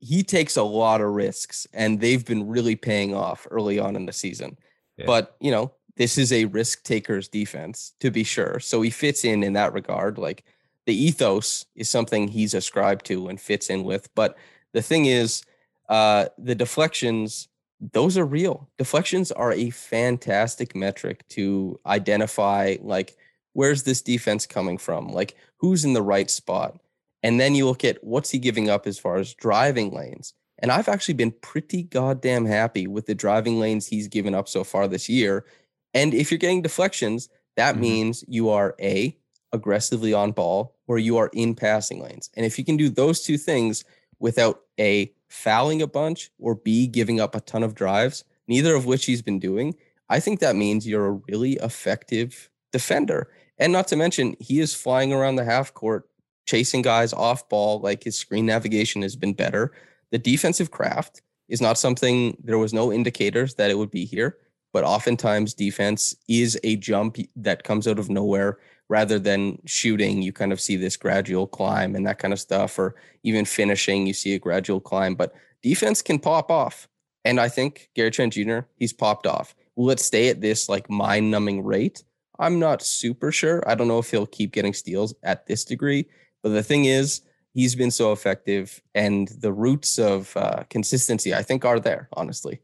[0.00, 4.06] he takes a lot of risks and they've been really paying off early on in
[4.06, 4.58] the season.
[4.96, 5.06] Yeah.
[5.06, 8.58] But, you know, this is a risk taker's defense to be sure.
[8.58, 10.18] So he fits in in that regard.
[10.18, 10.44] Like
[10.86, 14.12] the ethos is something he's ascribed to and fits in with.
[14.14, 14.36] But
[14.72, 15.44] the thing is,
[15.88, 17.48] uh, the deflections,
[17.92, 18.68] those are real.
[18.78, 23.16] Deflections are a fantastic metric to identify, like,
[23.54, 25.08] where's this defense coming from?
[25.08, 26.80] Like, who's in the right spot?
[27.22, 30.34] And then you look at what's he giving up as far as driving lanes.
[30.58, 34.64] And I've actually been pretty goddamn happy with the driving lanes he's given up so
[34.64, 35.44] far this year.
[35.92, 37.80] And if you're getting deflections, that Mhm.
[37.80, 39.16] means you are A,
[39.52, 42.30] aggressively on ball, or you are in passing lanes.
[42.34, 43.84] And if you can do those two things
[44.18, 48.84] without A, fouling a bunch, or B, giving up a ton of drives, neither of
[48.84, 49.74] which he's been doing,
[50.10, 53.28] I think that means you're a really effective defender.
[53.56, 56.06] And not to mention, he is flying around the half court,
[56.44, 57.80] chasing guys off ball.
[57.80, 59.72] Like his screen navigation has been better.
[60.10, 64.36] The defensive craft is not something, there was no indicators that it would be here,
[64.72, 68.58] but oftentimes defense is a jump that comes out of nowhere
[68.88, 70.22] rather than shooting.
[70.22, 74.06] You kind of see this gradual climb and that kind of stuff, or even finishing,
[74.06, 76.88] you see a gradual climb, but defense can pop off.
[77.24, 79.54] And I think Gary Trent Jr., he's popped off.
[79.76, 82.02] Will it stay at this like mind numbing rate?
[82.38, 83.62] I'm not super sure.
[83.68, 86.06] I don't know if he'll keep getting steals at this degree.
[86.42, 87.20] But the thing is,
[87.54, 92.08] he's been so effective, and the roots of uh, consistency, I think, are there.
[92.14, 92.60] Honestly,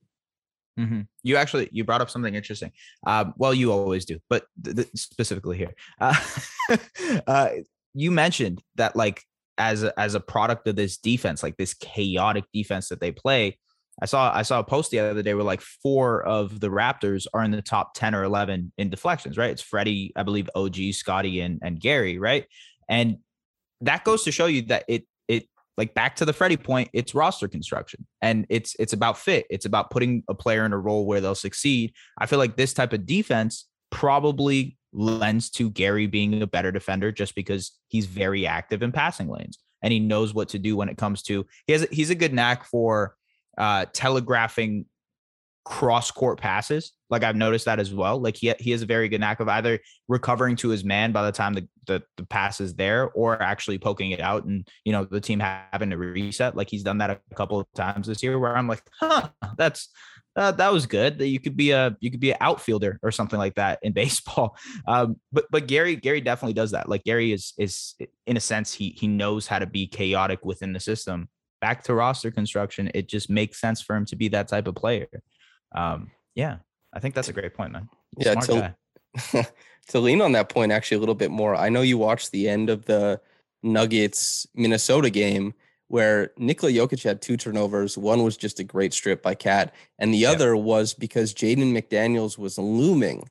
[0.79, 1.09] Mhm.
[1.25, 2.73] You actually you brought up something interesting.
[3.07, 6.15] Um, well, you always do, but th- th- specifically here, uh,
[7.27, 7.49] uh,
[7.95, 9.23] you mentioned that like
[9.59, 13.59] as a, as a product of this defense, like this chaotic defense that they play.
[14.01, 17.27] I saw I saw a post the other day where like four of the Raptors
[17.35, 19.37] are in the top ten or eleven in deflections.
[19.37, 19.51] Right?
[19.51, 22.19] It's Freddie, I believe, OG, Scottie, and and Gary.
[22.19, 22.47] Right?
[22.89, 23.17] And
[23.81, 27.15] that goes to show you that it it like back to the Freddie point, it's
[27.15, 29.47] roster construction and it's it's about fit.
[29.49, 31.95] It's about putting a player in a role where they'll succeed.
[32.19, 37.13] I feel like this type of defense probably lends to Gary being a better defender
[37.13, 40.89] just because he's very active in passing lanes and he knows what to do when
[40.89, 43.15] it comes to he has he's a good knack for
[43.59, 44.87] uh telegraphing
[45.69, 46.93] cross court passes.
[47.11, 48.19] Like I've noticed that as well.
[48.19, 49.79] Like he he has a very good knack of either
[50.09, 53.79] recovering to his man by the time the, the the pass is there, or actually
[53.79, 56.57] poking it out and you know the team having to reset.
[56.57, 59.29] Like he's done that a couple of times this year, where I'm like, huh,
[59.59, 59.91] that's
[60.37, 61.19] uh, that was good.
[61.19, 63.93] That you could be a you could be an outfielder or something like that in
[64.03, 64.57] baseball.
[64.87, 66.89] Um, but but Gary Gary definitely does that.
[66.89, 67.95] Like Gary is is
[68.27, 71.29] in a sense he he knows how to be chaotic within the system.
[71.61, 74.77] Back to roster construction, it just makes sense for him to be that type of
[74.77, 75.09] player.
[75.73, 76.59] Um, yeah,
[76.93, 77.89] I think that's a great point, man.
[78.17, 78.75] Yeah, to-
[79.89, 82.49] to lean on that point actually a little bit more, I know you watched the
[82.49, 83.21] end of the
[83.63, 85.55] Nuggets Minnesota game
[85.89, 87.97] where Nikola Jokic had two turnovers.
[87.97, 90.31] One was just a great strip by KAT, and the Yeah.
[90.33, 93.29] other was because Jaden McDaniels was looming.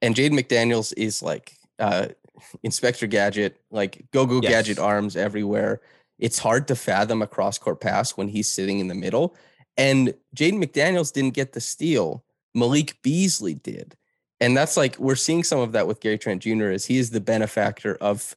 [0.00, 2.08] And Jaden McDaniels is like uh
[2.62, 4.50] Inspector Gadget, like go go Yes.
[4.52, 5.80] gadget arms everywhere.
[6.20, 9.36] It's hard to fathom a cross court pass when he's sitting in the middle.
[9.78, 12.24] And Jaden McDaniels didn't get the steal.
[12.54, 13.96] Malik Beasley did.
[14.40, 16.66] And that's like we're seeing some of that with Gary Trent Jr.
[16.66, 18.36] as he is the benefactor of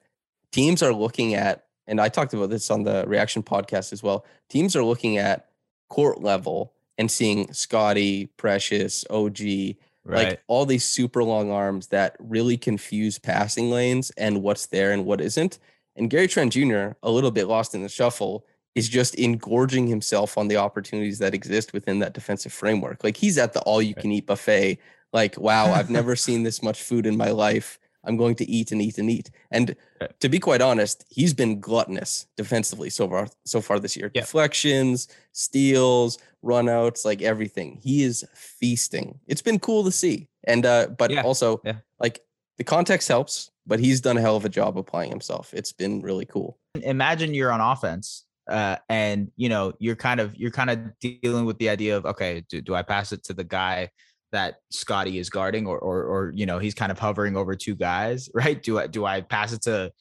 [0.52, 4.26] teams are looking at, and I talked about this on the reaction podcast as well.
[4.50, 5.50] Teams are looking at
[5.90, 10.30] court level and seeing Scottie, Precious, OG, Right.
[10.30, 15.06] like all these super long arms that really confuse passing lanes and what's there and
[15.06, 15.60] what isn't.
[15.96, 18.44] And Gary Trent Jr., a little bit lost in the shuffle,
[18.76, 23.04] is just engorging himself on the opportunities that exist within that defensive framework.
[23.04, 24.78] Like he's at the all you can eat buffet.
[25.14, 27.78] Like, wow, I've never seen this much food in my life.
[28.04, 29.30] I'm going to eat and eat and eat.
[29.52, 29.76] And
[30.22, 34.10] to be quite honest, he's been gluttonous defensively so far so far this year.
[34.10, 37.80] Deflections, steals, runouts, like everything.
[37.84, 39.20] He is feasting.
[39.28, 40.30] It's been cool to see.
[40.46, 41.22] And uh, but Yeah.
[41.22, 41.76] also Yeah.
[42.00, 42.22] like
[42.58, 45.54] the context helps, but he's done a hell of a job applying himself.
[45.54, 46.58] It's been really cool.
[46.82, 51.46] imagine you're on offense uh, and you know you're kind of you're kind of dealing
[51.46, 53.90] with the idea of okay do, do i pass it to the guy
[54.32, 57.76] that scottie is guarding or, or or you know he's kind of hovering over two
[57.76, 58.62] guys right?
[58.62, 59.92] Do i do i pass it to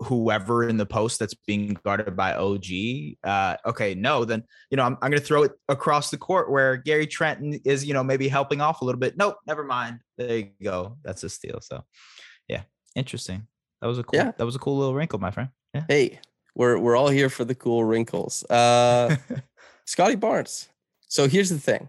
[0.00, 2.64] whoever in the post that's being guarded by og
[3.24, 6.76] uh okay no then you know i'm, I'm gonna throw it across the court where
[6.76, 9.16] gary trenton is you know maybe helping off a little bit.
[9.16, 10.00] Nope never mind.
[10.18, 10.96] There you go.
[11.04, 11.84] That's a steal so
[12.48, 12.62] yeah
[12.96, 13.46] interesting.
[13.80, 14.32] That was a cool Yeah.
[14.36, 15.50] that was a cool little wrinkle my friend.
[15.74, 15.84] Yeah.
[15.88, 16.20] Hey,
[16.54, 18.44] we're we're all here for the cool wrinkles.
[18.50, 19.16] Uh
[19.84, 20.68] Scottie Barnes.
[21.08, 21.88] So here's the thing.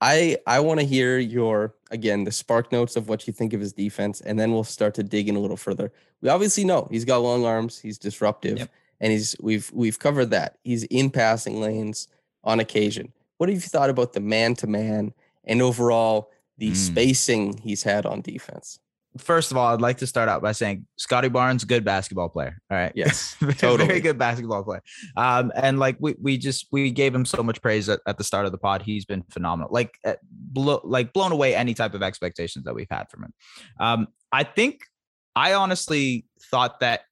[0.00, 3.60] I I want to hear your again the spark notes of what you think of
[3.60, 5.92] his defense, and then we'll start to dig in a little further.
[6.20, 8.70] We obviously know he's got long arms, he's disruptive, Yep.
[9.00, 10.58] and he's we've we've covered that.
[10.64, 12.08] He's in passing lanes
[12.42, 13.12] on occasion.
[13.38, 15.14] What have you thought about the man to man
[15.44, 16.76] and overall the Mm.
[16.76, 18.78] spacing he's had on defense?
[19.18, 22.58] First of all, I'd like to start out by saying Scottie Barnes, good basketball player.
[22.70, 22.92] All right.
[22.96, 23.86] Yes, Very- totally.
[23.86, 24.82] Very good basketball player.
[25.16, 28.24] Um, and like we we just we gave him so much praise at, at the
[28.24, 28.82] start of the pod.
[28.82, 29.70] He's been phenomenal.
[29.72, 33.34] Like uh, blow, like blown away any type of expectations that we've had from him.
[33.78, 34.80] Um, I think
[35.36, 37.02] I honestly thought that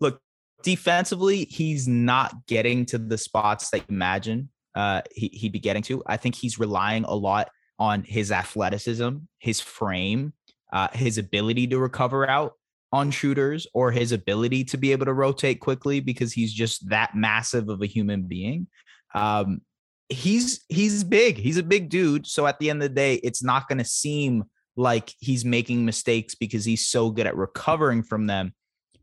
[0.00, 0.22] look
[0.62, 5.82] defensively, he's not getting to the spots that you imagine uh he, he'd be getting
[5.82, 6.02] to.
[6.06, 10.34] I think he's relying a lot on his athleticism, his frame,
[10.72, 12.54] uh, his ability to recover out
[12.92, 17.14] on shooters, or his ability to be able to rotate quickly because he's just that
[17.14, 18.66] massive of a human being.
[19.14, 19.60] Um,
[20.08, 21.36] he's he's big.
[21.36, 22.26] He's a big dude.
[22.26, 24.44] So at the end of the day, it's not going to seem
[24.76, 28.54] like he's making mistakes because he's so good at recovering from them.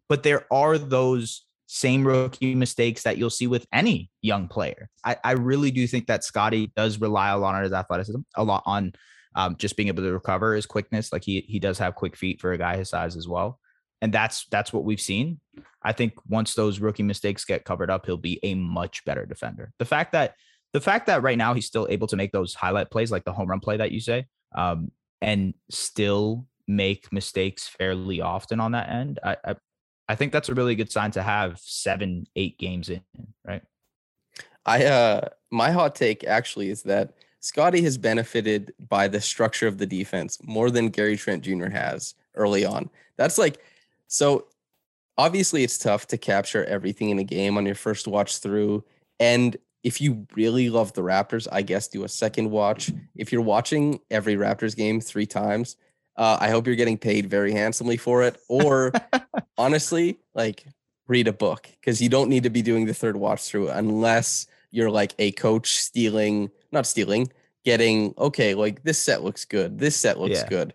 [0.10, 4.90] But there are those same rookie mistakes that you'll see with any young player.
[5.04, 8.44] I, I really do think that Scottie does rely a lot on his athleticism, a
[8.44, 8.94] lot on
[9.38, 11.14] um, just being able to recover his quickness.
[11.14, 13.60] Like he he does have quick feet for a guy his size as well,
[14.02, 15.40] and that's that's what we've seen.
[15.84, 19.72] I think once those rookie mistakes get covered up, he'll be a much better defender.
[19.78, 20.34] The fact that
[20.74, 23.32] the fact that right now he's still able to make those highlight plays, like the
[23.32, 28.90] home run play that you say, um, and still make mistakes fairly often on that
[28.90, 29.56] end, I, I
[30.10, 33.02] I think that's a really good sign to have seven, eight games in,
[33.46, 33.62] right?
[34.66, 39.78] I uh my hot take actually is that Scottie has benefited by the structure of
[39.78, 41.70] the defense more than Gary Trent Jr.
[41.70, 42.90] has early on.
[43.16, 43.64] That's like
[44.08, 44.48] so
[45.18, 48.84] obviously it's tough to capture everything in a game on your first watch through
[49.20, 52.92] and if you really love the Raptors, I guess do a second watch.
[53.16, 55.78] If you're watching every Raptors game 3 times,
[56.18, 58.92] uh, I hope you're getting paid very handsomely for it or
[59.58, 60.66] honestly, like
[61.08, 64.48] read a book because you don't need to be doing the third watch through unless
[64.72, 67.32] you're like a coach stealing, not stealing,
[67.64, 70.48] getting okay, like this set looks good, this set looks Yeah.
[70.48, 70.74] good.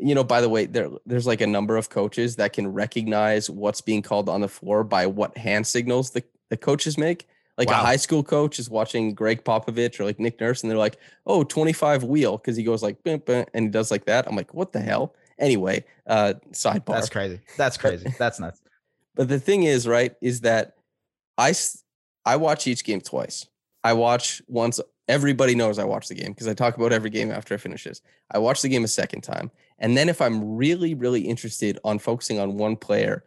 [0.00, 3.50] You know, by the way, there there's like a number of coaches that can recognize
[3.50, 7.26] what's being called on the floor by what hand signals the, the coaches make.
[7.56, 10.78] Like a high school coach is watching Gregg Popovich or like Nick Nurse, and they're
[10.78, 10.96] like,
[11.26, 14.28] "Oh, 25 wheel," because he goes like, and he does like that.
[14.28, 16.94] I'm like, "What the hell?" Anyway, uh, sidebar.
[16.94, 17.40] That's crazy.
[17.56, 18.14] That's crazy.
[18.16, 18.60] That's nuts.
[19.16, 20.76] But the thing is, right, is that
[21.36, 21.50] I
[22.28, 23.46] I watch each game twice.
[23.82, 24.78] I watch once.
[25.08, 28.02] Everybody knows I watch the game because I talk about every game after I finishes.
[28.30, 31.98] I watch the game a second time, and then if I'm really, really interested on
[31.98, 33.24] focusing on one player,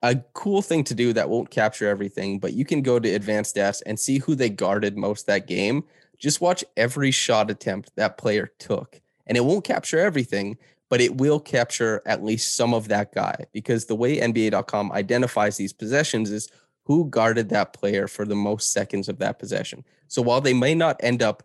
[0.00, 3.54] a cool thing to do that won't capture everything, but you can go to advanced
[3.54, 5.84] stats and see who they guarded most that game.
[6.18, 10.56] Just watch every shot attempt that player took, and it won't capture everything,
[10.88, 15.58] but it will capture at least some of that guy because the way NBA.com identifies
[15.58, 16.48] these possessions is
[16.88, 19.84] who guarded that player for the most seconds of that possession.
[20.08, 21.42] So while they may not end up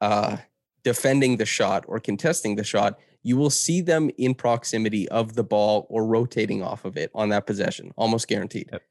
[0.00, 0.36] uh,
[0.84, 5.42] defending the shot or contesting the shot, you will see them in proximity of the
[5.42, 8.68] ball or rotating off of it on that possession, almost guaranteed.
[8.70, 8.82] Yep.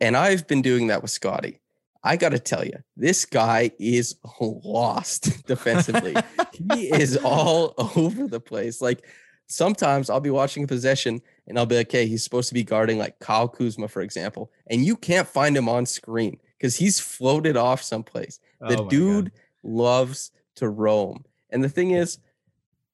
[0.00, 1.60] And I've been doing that with Scottie.
[2.02, 6.16] I got to tell you, this guy is lost defensively.
[6.52, 8.82] he is all over the place.
[8.82, 9.06] Like
[9.46, 12.64] sometimes I'll be watching a possession and I'll be like, okay, he's supposed to be
[12.64, 17.00] guarding like Kyle Kuzma, for example, and you can't find him on screen because he's
[17.00, 18.40] floated off someplace.
[18.60, 19.32] The Oh dude God.
[19.62, 21.24] loves to roam.
[21.50, 22.18] And the thing is,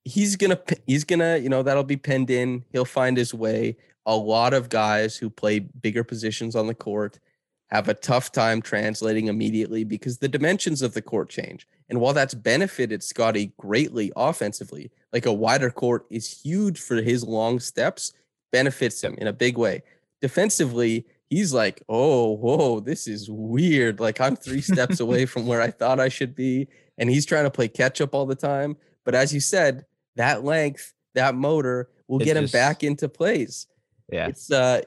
[0.05, 2.65] he's gonna he's gonna you know that'll be pinned in.
[2.73, 3.77] He'll find his way.
[4.07, 7.21] A lot of guys who play bigger positions on the court
[7.71, 11.69] have a tough time translating immediately because the dimensions of the court change.
[11.89, 17.23] And while that's benefited Scottie greatly offensively, like a wider court is huge for his
[17.25, 18.13] long steps,
[18.51, 19.83] benefits him in a big way.
[20.21, 24.01] Defensively, he's like, oh, whoa, this is weird.
[24.01, 26.69] Like I'm three steps away from where I thought I should be.
[26.99, 28.77] And he's trying to play catch up all the time.
[29.05, 33.67] But as you said, that length, that motor will get him just- back into place.
[34.11, 34.27] Yeah.
[34.27, 34.83] It's uh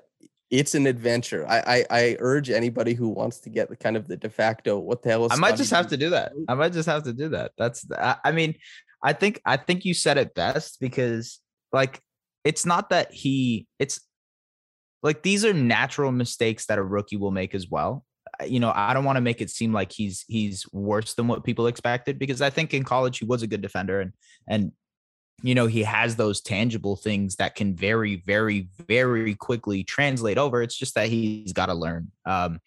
[0.53, 1.47] it's an adventure.
[1.49, 4.77] I, I I urge anybody who wants to get the kind of the de facto
[4.77, 6.31] what the hell is I might Scottie just have to do that.
[6.47, 7.53] I might just have to do that.
[7.57, 8.53] That's I, I mean,
[9.01, 11.39] I think I think you said it best because
[11.71, 11.99] like
[12.43, 13.99] it's not that he it's
[15.01, 18.05] like these are natural mistakes that a rookie will make as well.
[18.45, 21.43] You know, I don't want to make it seem like he's he's worse than what
[21.43, 24.13] people expected because I think in college he was a good defender and
[24.47, 24.71] and
[25.41, 30.61] you know he has those tangible things that can very very very quickly translate over.
[30.61, 32.11] It's just that he's got to learn.
[32.25, 32.59] Um,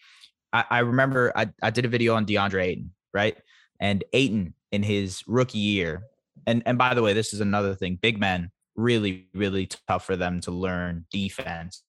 [0.53, 3.37] I, I remember I, I did a video on DeAndre Ayton, right?
[3.81, 6.03] And Ayton in his rookie year,
[6.47, 7.99] and and by the way, this is another thing.
[8.01, 11.83] Big men really really tough for them to learn defense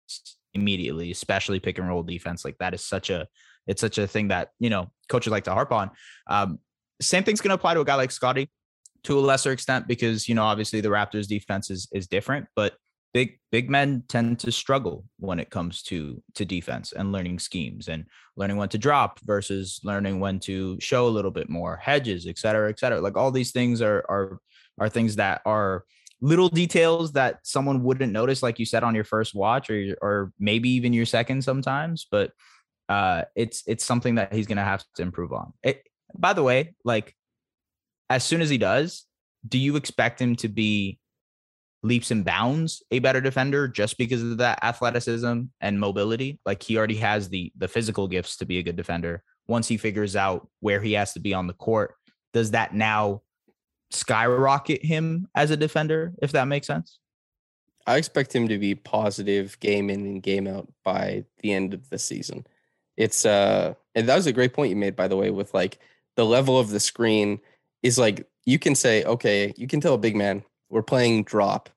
[0.53, 2.45] immediately, especially pick and roll defense.
[2.45, 3.27] Like that is such a
[3.67, 5.91] it's such a thing that you know coaches like to harp on.
[6.27, 6.59] Um,
[7.01, 8.49] same thing's going to apply to a guy like Scottie
[9.03, 12.73] to a lesser extent because you know obviously the Raptors defense is is different, but
[13.13, 17.87] big big men tend to struggle when it comes to to defense and learning schemes
[17.87, 22.27] and learning when to drop versus learning when to show a little bit more hedges
[22.27, 22.99] et cetera et cetera.
[23.01, 24.39] Like all these things are are
[24.79, 25.85] are things that are
[26.21, 30.31] little details that someone wouldn't notice like you said on your first watch or or
[30.39, 32.31] maybe even your second sometimes but
[32.89, 35.53] uh it's it's something that he's gonna have to improve on.
[35.63, 35.83] It
[36.15, 37.15] by the way like
[38.09, 39.05] as soon as he does
[39.47, 40.99] do you expect him to be
[41.83, 46.39] leaps and bounds a better defender just because of that athleticism and mobility?
[46.45, 49.23] Like he already has the the physical gifts to be a good defender.
[49.47, 51.95] Once he figures out where he has to be on the court
[52.33, 53.21] does that now
[53.89, 56.99] skyrocket him as a defender if that makes sense?
[57.85, 61.89] I expect him to be positive game in and game out by the end of
[61.89, 62.45] the season.
[62.97, 65.79] It's uh and that was a great point you made by the way with like
[66.15, 67.39] the level of the screen
[67.83, 71.69] is like you can say okay, you can tell a big man we're playing drop.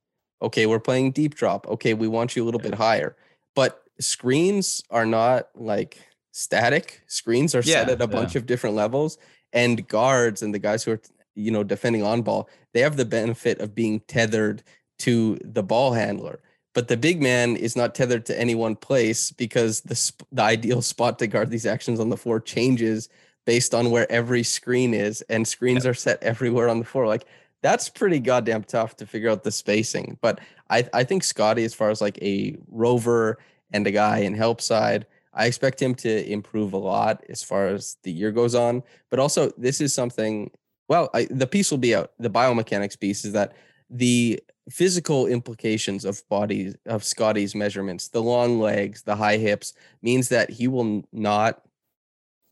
[0.42, 1.66] Okay, we're playing deep drop.
[1.68, 3.16] Okay, we want you a little bit higher.
[3.54, 5.98] But screens are not like
[6.32, 7.02] static.
[7.06, 9.18] Screens are set at a bunch of different levels
[9.52, 11.00] and guards and the guys who are
[11.34, 14.62] you know defending on ball, they have the benefit of being tethered
[15.00, 16.40] to the ball handler.
[16.72, 20.42] But the big man is not tethered to any one place because the sp- the
[20.42, 23.08] ideal spot to guard these actions on the floor changes
[23.50, 27.08] based on where every screen is, and screens are set everywhere on the floor.
[27.08, 27.26] Like
[27.62, 30.18] that's pretty goddamn tough to figure out the spacing.
[30.20, 30.38] But
[30.76, 33.38] I I think Scottie, as far as like a rover
[33.72, 37.66] and a guy in help side, I expect him to improve a lot as far
[37.66, 38.84] as the year goes on.
[39.10, 40.52] But also, this is something.
[40.86, 42.12] Well, I, the piece will be out.
[42.20, 43.56] The biomechanics piece is that
[43.90, 49.72] the physical implications of bodies of Scottie's measurements, the long legs, the high hips,
[50.02, 51.64] means that he will not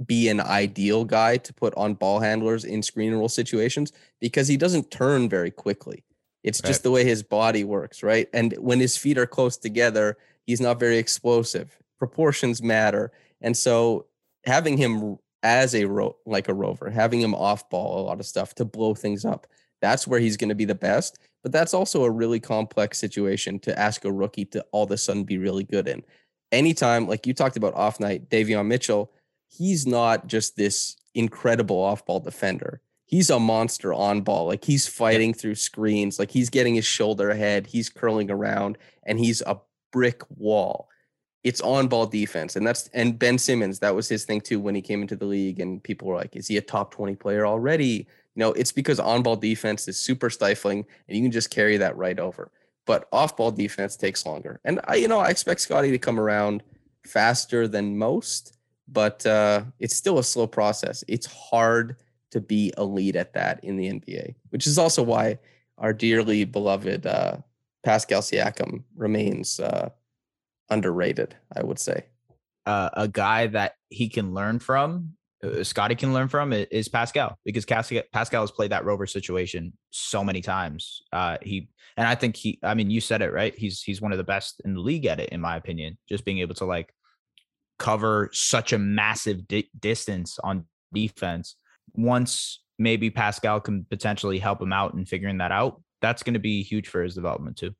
[0.06, 4.56] be an ideal guy to put on ball handlers in screen roll situations because he
[4.56, 6.04] doesn't turn very quickly.
[6.44, 6.82] It's just Right.
[6.84, 8.28] the way his body works, right?
[8.32, 11.76] And when his feet are close together, he's not very explosive.
[11.98, 13.10] Proportions matter.
[13.40, 14.06] And so
[14.46, 18.26] having him as a ro- like a rover, having him off ball a lot of
[18.26, 19.46] stuff to blow things up,
[19.80, 21.18] that's where he's going to be the best.
[21.42, 24.96] But that's also a really complex situation to ask a rookie to all of a
[24.96, 26.02] sudden be really good in.
[26.50, 29.12] Anytime, like you talked about off night, Davion Mitchell,
[29.48, 32.80] he's not just this incredible off ball defender.
[33.04, 34.46] He's a monster on ball.
[34.46, 39.18] Like he's fighting through screens, like he's getting his shoulder ahead, he's curling around, and
[39.18, 39.58] he's a
[39.92, 40.88] brick wall.
[41.42, 42.56] It's on ball defense.
[42.56, 45.24] And that's and Ben Simmons, that was his thing too when he came into the
[45.24, 45.60] league.
[45.60, 48.06] And people were like, is he a top 20 player already?
[48.34, 51.78] You know, it's because on ball defense is super stifling and you can just carry
[51.78, 52.50] that right over.
[52.84, 54.60] But off ball defense takes longer.
[54.64, 56.62] And I, you know, I expect Scottie to come around
[57.06, 58.57] faster than most,
[58.90, 61.04] but uh, it's still a slow process.
[61.08, 61.96] It's hard
[62.30, 65.38] to be elite at that in the NBA, which is also why
[65.78, 67.36] our dearly beloved uh,
[67.84, 69.90] Pascal Siakam remains uh,
[70.70, 71.36] underrated.
[71.54, 72.06] I would say.
[72.66, 77.38] Uh, a guy that he can learn from, uh, Scottie can learn from, is Pascal
[77.44, 78.02] because Pascal,
[78.42, 81.02] has played that rover situation so many times.
[81.12, 83.56] Uh, he and I think he, I mean, you said it right.
[83.56, 85.98] He's he's one of the best in the league at it, in my opinion.
[86.08, 86.94] Just being able to like
[87.78, 91.56] cover such a massive di- distance on defense.
[91.94, 96.40] Once maybe Pascal can potentially help him out in figuring that out, that's going to
[96.40, 97.74] be huge for his development too.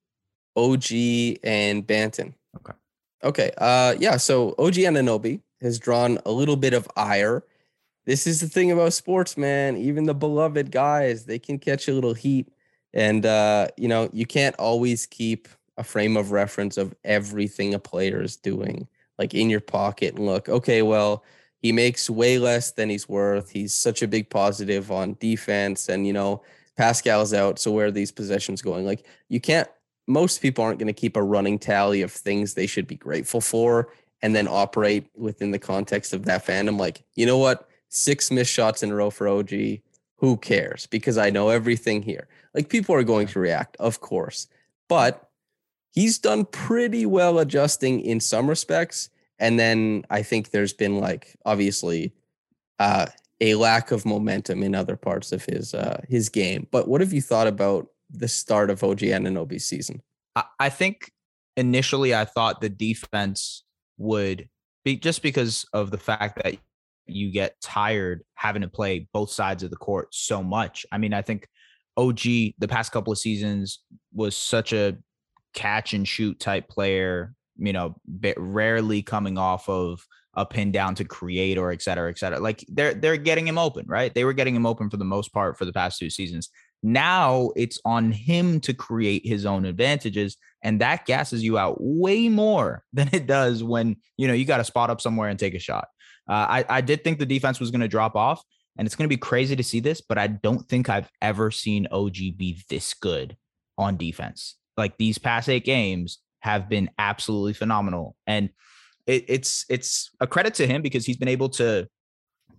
[0.57, 2.35] OG and Banton.
[2.57, 2.73] Okay.
[3.23, 3.51] Okay.
[3.59, 7.45] Uh yeah, so OG Anunoby has drawn a little bit of ire.
[8.07, 9.77] This is the thing about sports, man.
[9.77, 12.49] Even the beloved guys, they can catch a little heat.
[12.95, 17.79] And uh, you know, you can't always keep a frame of reference of everything a
[17.79, 18.89] player is doing,
[19.19, 21.25] like in your pocket and look, okay, well,
[21.61, 23.51] he makes way less than he's worth.
[23.51, 26.43] He's such a big positive on defense, and you know,
[26.77, 27.59] Pascal's out.
[27.59, 28.87] So where are these possessions going?
[28.87, 29.69] Like you can't
[30.09, 33.43] most people aren't going to keep a running tally of things they should be grateful
[33.43, 33.93] for
[34.23, 36.81] and then operate within the context of that fandom.
[36.81, 37.69] Like, you know what?
[37.91, 39.53] Six missed shots in a row for OG.
[40.17, 40.87] Who cares?
[40.87, 42.27] Because I know everything here.
[42.55, 44.49] Like, people are going to react, of course.
[44.89, 45.28] But
[45.93, 49.11] he's done pretty well adjusting in some respects.
[49.39, 52.13] And then I think there's been, like, obviously,
[52.79, 53.07] uh,
[53.41, 56.67] a lack of momentum in other parts of his uh, his game.
[56.71, 60.03] But what have you thought about the start of OG Anunoby's season?
[60.35, 61.13] I, I think
[61.57, 63.65] initially I thought the defense
[63.97, 64.49] would
[64.85, 66.57] be just because of the fact that
[67.07, 70.85] you get tired having to play both sides of the court so much.
[70.93, 71.49] I mean, I think
[71.97, 72.21] OG
[72.59, 73.81] the past couple of seasons
[74.13, 74.97] was such a
[75.59, 80.95] catch and shoot type player, you know, ba- rarely coming off of a pin down
[80.95, 82.39] to create or et cetera, et cetera.
[82.39, 84.15] Like they're they're getting him open, right?
[84.15, 86.49] They were getting him open for the most part for the past two seasons.
[86.81, 92.29] Now it's on him to create his own advantages, and that gasses you out way
[92.29, 95.55] more than it does when you know you got to spot up somewhere and take
[95.55, 95.89] a shot.
[96.29, 98.45] Uh, I I did think the defense was going to drop off,
[98.77, 101.51] and it's going to be crazy to see this, but I don't think I've ever
[101.51, 103.37] seen OG be this good
[103.77, 104.55] on defense.
[104.79, 108.49] Like these past eight games have been absolutely phenomenal, and
[109.07, 111.89] it, it's it's a credit to him because he's been able to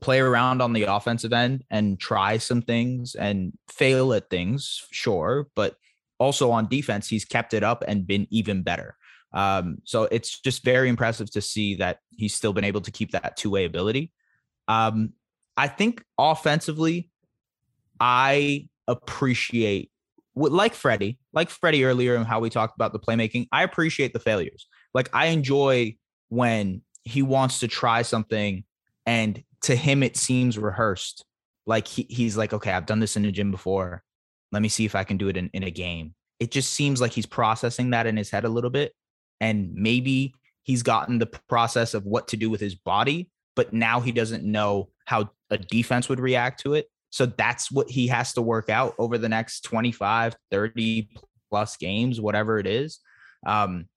[0.01, 5.47] play around on the offensive end and try some things and fail at things, sure,
[5.55, 5.75] but
[6.19, 8.95] also on defense, he's kept it up and been even better.
[9.33, 13.11] Um, so it's just very impressive to see that he's still been able to keep
[13.11, 14.11] that two way ability.
[14.67, 15.13] Um,
[15.55, 17.09] I think offensively,
[17.99, 19.91] I appreciate
[20.47, 23.47] like Freddie, like Freddie earlier, and how we talked about the playmaking.
[23.51, 24.67] I appreciate the failures.
[24.93, 25.95] Like I enjoy
[26.29, 28.63] when he wants to try something
[29.05, 31.25] and to him it seems rehearsed.
[31.65, 34.03] Like he, he's like, okay, I've done this in the gym before.
[34.51, 36.15] Let me see if I can do it in, in a game.
[36.39, 38.93] It just seems like he's processing that in his head a little bit.
[39.41, 40.33] And maybe
[40.63, 44.43] he's gotten the process of what to do with his body, but now he doesn't
[44.43, 46.89] know how a defense would react to it.
[47.09, 51.09] So that's what he has to work out over the next 25, 30
[51.49, 52.99] plus games, whatever it is.
[53.45, 53.87] Um,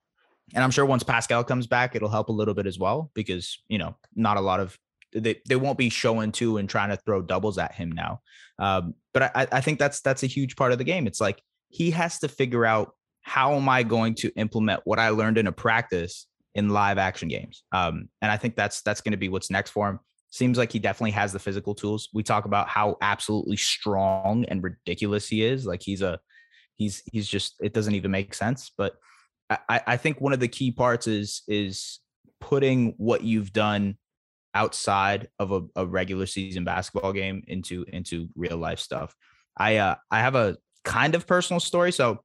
[0.53, 3.57] and I'm sure once Pascal comes back, it'll help a little bit as well because,
[3.67, 4.77] you know, not a lot of
[5.13, 8.21] they, they won't be showing two and trying to throw doubles at him now.
[8.59, 11.07] Um, but I, I think that's that's a huge part of the game.
[11.07, 15.09] It's like he has to figure out how am I going to implement what I
[15.09, 17.63] learned in a practice in live action games.
[17.71, 19.99] Um, and I think that's that's going to be what's next for him.
[20.33, 22.09] Seems like he definitely has the physical tools.
[22.11, 25.67] We talk about how absolutely strong and ridiculous he is.
[25.67, 26.19] Like he's a
[26.75, 28.71] he's he's just it doesn't even make sense.
[28.75, 28.95] But
[29.47, 31.99] I, I think one of the key parts is is
[32.41, 33.99] putting what you've done
[34.55, 39.13] outside of a, a, regular season basketball game into into real life stuff.
[39.55, 41.91] I uh I have a kind of personal story.
[41.91, 42.23] So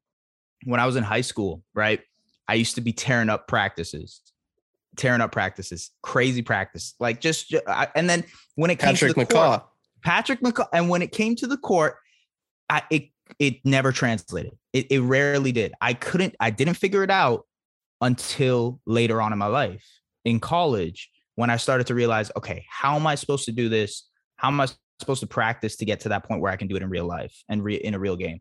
[0.64, 2.00] when I was in high school, right,
[2.48, 4.22] I used to be tearing up practices,
[4.98, 7.54] tearing up practices, crazy practice, like just
[7.94, 8.24] and then
[8.56, 9.62] when it came Patrick to the McCaw, court,
[10.02, 11.96] Patrick McCaw, and when it came to the court,
[12.68, 14.52] I it it never translated.
[14.72, 15.72] It, it rarely did.
[15.80, 16.34] I couldn't.
[16.40, 17.46] I didn't figure it out
[18.00, 19.86] until later on in my life
[20.24, 24.08] in college when I started to realize, okay, how am I supposed to do this?
[24.36, 24.68] How am I
[24.98, 27.06] supposed to practice to get to that point where I can do it in real
[27.06, 28.40] life and re- in a real game?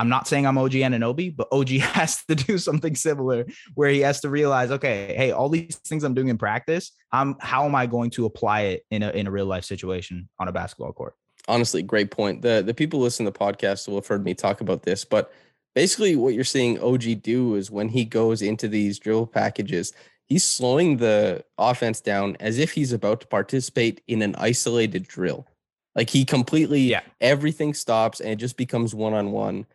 [0.00, 3.44] I'm not saying I'm OG Anunoby, but OG has to do something similar
[3.74, 7.36] where he has to realize, okay, hey, all these things I'm doing in practice, I'm
[7.38, 10.48] how am I going to apply it in a in a real life situation on
[10.48, 11.14] a basketball court?
[11.48, 12.40] Honestly, great point.
[12.40, 15.32] The the people listen to the podcast will have heard me talk about this, but
[15.74, 19.92] basically what you're seeing OG do is when he goes into these drill packages,
[20.24, 25.46] he's slowing the offense down as if he's about to participate in an isolated drill.
[25.94, 27.02] Like he completely, Yeah.
[27.20, 29.66] everything stops and it just becomes one on one.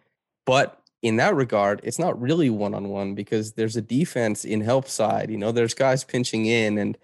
[0.46, 4.62] But in that regard, it's not really one on one because there's a defense in
[4.62, 5.30] help side.
[5.30, 6.98] You know, there's guys pinching in, and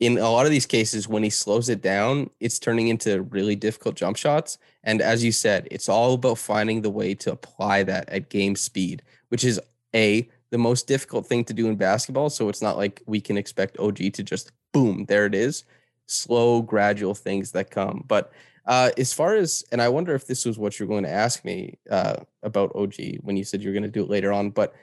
[0.00, 3.56] in a lot of these cases, when he slows it down, it's turning into really
[3.56, 4.58] difficult jump shots.
[4.84, 8.54] And as you said, it's all about finding the way to apply that at game
[8.54, 9.60] speed, which is
[9.94, 12.30] a the most difficult thing to do in basketball.
[12.30, 15.64] So it's not like we can expect OG to just boom, there it is.
[16.06, 18.04] Slow, gradual things that come.
[18.06, 18.32] But
[18.68, 21.42] uh, as far as, and I wonder if this was what you're going to ask
[21.42, 24.74] me uh, about OG when you said you're going to do it later on, but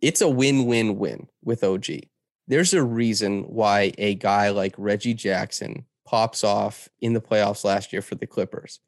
[0.00, 1.86] it's a win win win with OG.
[2.48, 7.92] There's a reason why a guy like Reggie Jackson pops off in the playoffs last
[7.92, 8.80] year for the Clippers.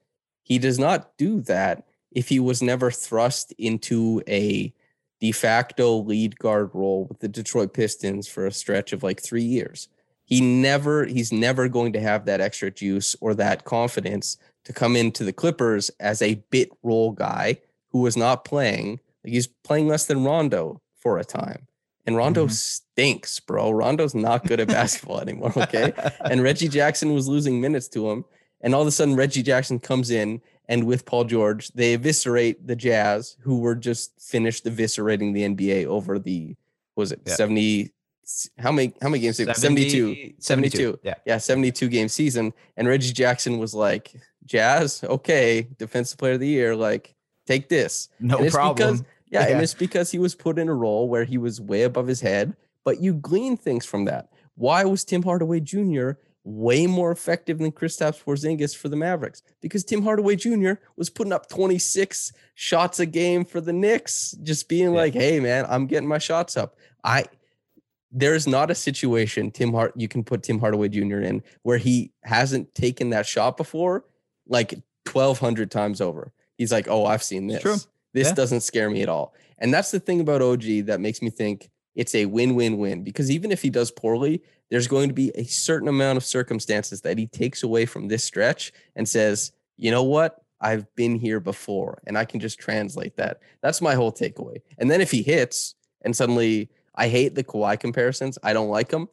[0.42, 4.74] He does not do that if he was never thrust into a
[5.20, 9.44] de facto lead guard role with the Detroit Pistons for a stretch of like three
[9.44, 9.88] years.
[10.24, 14.96] He never, he's never going to have that extra juice or that confidence to come
[14.96, 17.58] into the Clippers as a bit role guy
[17.90, 19.00] who was not playing.
[19.22, 21.66] Like he's playing less than Rondo for a time.
[22.06, 22.50] And Rondo Mhm.
[22.52, 23.70] stinks, bro.
[23.70, 25.52] Rondo's not good at basketball anymore.
[25.56, 25.92] Okay.
[26.24, 28.24] And Reggie Jackson was losing minutes to him.
[28.60, 32.66] And all of a sudden, Reggie Jackson comes in and with Paul George, they eviscerate
[32.66, 36.56] the Jazz, who were just finished eviscerating the NBA over the
[36.96, 37.34] was it Yeah.
[37.34, 37.90] 70
[38.58, 40.98] how many how many games 72 72.
[41.02, 41.14] Yeah.
[41.26, 44.12] yeah 72 game season and Reggie Jackson was like
[44.44, 47.14] Jazz okay defensive player of the year like
[47.46, 48.74] take this No problem.
[48.76, 49.54] because- yeah, Yeah.
[49.54, 52.20] and it's because he was put in a role where he was way above his
[52.20, 52.54] head,
[52.84, 54.28] but you glean things from that.
[54.54, 56.10] Why was Tim Hardaway Jr.
[56.44, 59.42] way more effective than Kristaps Porzingis for the Mavericks?
[59.60, 60.74] Because Tim Hardaway Jr.
[60.96, 65.00] was putting up 26 shots a game for the Knicks, just being Yeah.
[65.00, 67.24] like, "Hey, man, I'm getting my shots up." I
[68.14, 71.20] there's not a situation Tim Hart you can put Tim Hardaway Jr.
[71.20, 74.04] in where he hasn't taken that shot before,
[74.48, 74.72] like
[75.10, 76.32] 1,200 times over.
[76.56, 77.76] He's like, "Oh, I've seen this." True.
[78.12, 78.34] This Yeah.
[78.34, 79.34] doesn't scare me at all.
[79.58, 83.02] And that's the thing about OG that makes me think it's a win win win
[83.02, 87.00] because even if he does poorly, there's going to be a certain amount of circumstances
[87.02, 90.40] that he takes away from this stretch and says, you know what?
[90.60, 93.40] I've been here before and I can just translate that.
[93.60, 94.62] That's my whole takeaway.
[94.78, 98.88] And then if he hits and suddenly I hate the Kawhi comparisons, I don't like
[98.88, 99.08] them,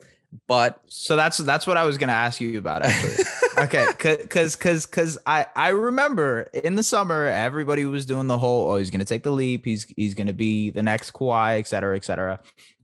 [0.48, 3.26] but So that's that's what I was gonna ask you about actually.
[3.58, 8.72] okay, because because because I I remember in the summer everybody was doing the whole
[8.72, 11.96] oh he's gonna take the leap he's he's gonna be the next Kawhi et cetera
[11.98, 12.40] et cetera,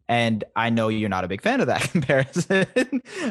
[0.09, 2.65] and I know you're not a big fan of that comparison,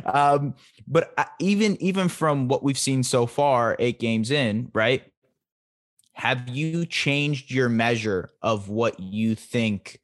[0.07, 0.55] um,
[0.87, 5.03] but I, even even from what we've seen so far, eight games in, right?
[6.15, 10.01] Have you changed your measure of what you think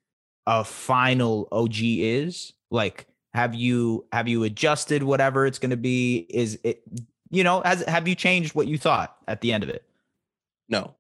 [0.47, 2.53] a final OG is?
[2.71, 6.27] Like, have you have you adjusted whatever it's going to be?
[6.29, 6.83] Is it
[7.31, 9.85] you know has have you changed what you thought at the end of it?
[10.69, 10.95] No.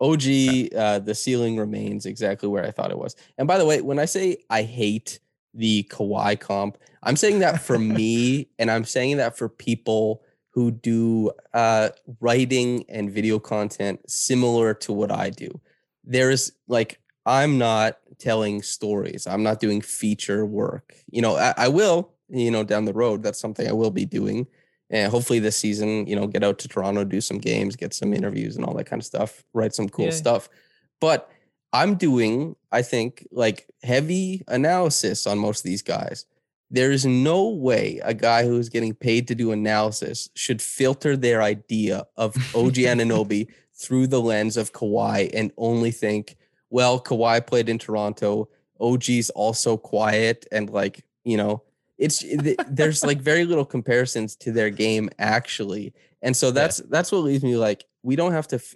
[0.00, 3.14] OG, uh, the ceiling remains exactly where I thought it was.
[3.38, 5.20] And by the way, when I say I hate
[5.54, 10.72] the Kawhi comp, I'm saying that for me, and I'm saying that for people who
[10.72, 15.60] do uh, writing and video content similar to what I do.
[16.04, 20.94] There's like, I'm not telling stories, I'm not doing feature work.
[21.10, 24.04] You know, I, I will, you know, down the road, that's something I will be
[24.06, 24.46] doing
[24.90, 28.12] and hopefully this season, you know, get out to Toronto, do some games, get some
[28.12, 30.10] interviews and all that kind of stuff, write some cool Yeah.
[30.10, 30.50] stuff.
[31.00, 31.30] But
[31.72, 36.26] I'm doing, I think, like heavy analysis on most of these guys.
[36.70, 41.16] There is no way a guy who is getting paid to do analysis should filter
[41.16, 46.36] their idea of OG Anunoby through the lens of Kawhi and only think,
[46.72, 48.48] well, Kawhi played in Toronto.
[48.80, 51.62] OG's also quiet and like, you know,
[51.98, 55.92] it's eh, there's like very little comparisons to their game actually.
[56.22, 58.74] And so that's that's what leaves me like we don't have to f-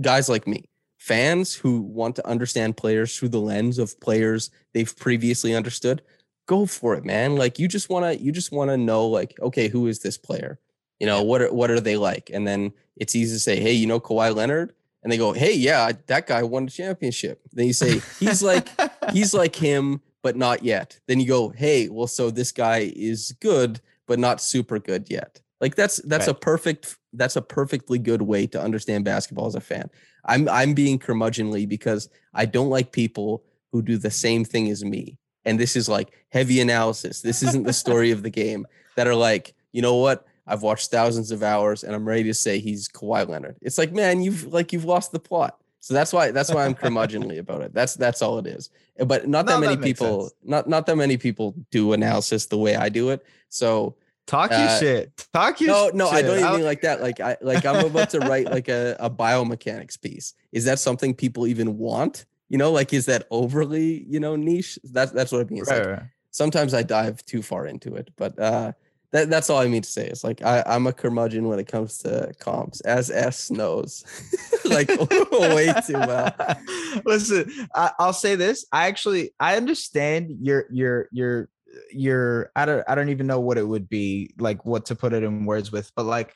[0.00, 0.64] guys like me
[0.98, 6.00] fans who want to understand players through the lens of players they've previously understood
[6.46, 7.36] go for it man.
[7.36, 10.16] Like you just want to you just want to know like okay who is this
[10.16, 10.60] player?
[11.00, 12.30] You know what are what are they like?
[12.32, 14.72] And then it's easy to say hey you know Kawhi Leonard
[15.04, 18.68] and they go hey yeah that guy won a championship then you say he's like
[19.12, 20.98] he's like him, but not yet.
[21.06, 25.40] Then you go, hey, well, so this guy is good, but not super good yet.
[25.60, 29.60] Like that's that's a perfect that's a perfectly good way to understand basketball as a
[29.60, 29.88] fan.
[30.24, 34.84] I'm I'm being curmudgeonly because I don't like people who do the same thing as
[34.84, 35.16] me.
[35.46, 37.22] And this is like heavy analysis.
[37.22, 40.26] This isn't the story of the game that are like, you know what?
[40.46, 43.56] I've watched thousands of hours and I'm ready to say he's Kawhi Leonard.
[43.62, 45.60] It's like, man, you've like you've lost the plot.
[45.80, 47.74] So that's why that's why I'm curmudgeonly about it.
[47.74, 48.70] That's that's all it is.
[48.98, 50.34] But not that No, many that people sense.
[50.44, 53.24] not not that many people do analysis the way I do it.
[53.48, 55.26] So Talk your Uh, shit.
[55.34, 57.02] Talk your No, no, I don't even mean like that.
[57.02, 60.32] Like I like I'm about to write like a, a biomechanics piece.
[60.52, 62.24] Is that something people even want?
[62.48, 64.78] You know, like is that overly, you know, niche?
[64.84, 65.58] That's that's what I mean.
[65.60, 66.08] It's Right, like, right.
[66.30, 68.72] sometimes I dive too far into it, but uh
[69.14, 70.08] that, that's all I mean to say.
[70.08, 74.04] It's like I, I'm a curmudgeon when it comes to comps, as S knows.
[74.64, 74.88] like
[75.30, 76.34] way too well.
[77.06, 78.66] Listen, I, I'll say this.
[78.72, 81.48] I actually I understand your your your
[81.92, 85.12] your I don't I don't even know what it would be like what to put
[85.12, 86.34] it in words with, but like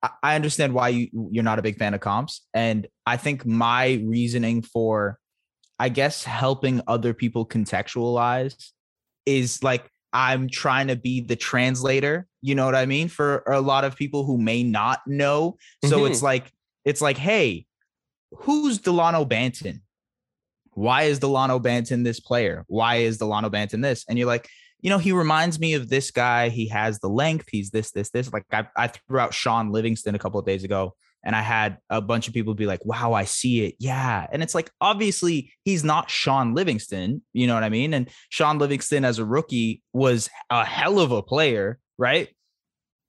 [0.00, 3.44] I, I understand why you you're not a big fan of comps, and I think
[3.44, 5.18] my reasoning for
[5.80, 8.54] I guess helping other people contextualize
[9.26, 13.60] is like I'm trying to be the translator, you know what I mean, for a
[13.60, 15.56] lot of people who may not know.
[15.84, 16.12] So mm-hmm.
[16.12, 16.50] it's like
[16.84, 17.66] it's like, hey,
[18.32, 19.80] who's Delano Banton?
[20.72, 22.64] Why is Delano Banton this player?
[22.68, 24.04] Why is Delano Banton this?
[24.08, 24.48] And you're like,
[24.80, 26.48] you know, he reminds me of this guy.
[26.48, 27.48] He has the length.
[27.50, 28.32] He's this, this, this.
[28.32, 31.78] Like I, I threw out Shaun Livingston a couple of days ago, and I had
[31.90, 33.74] a bunch of people be like, wow, I see it.
[33.78, 34.26] Yeah.
[34.32, 37.22] And it's like, obviously, he's not Shaun Livingston.
[37.32, 37.92] You know what I mean?
[37.94, 42.28] And Shaun Livingston as a rookie was a hell of a player, right?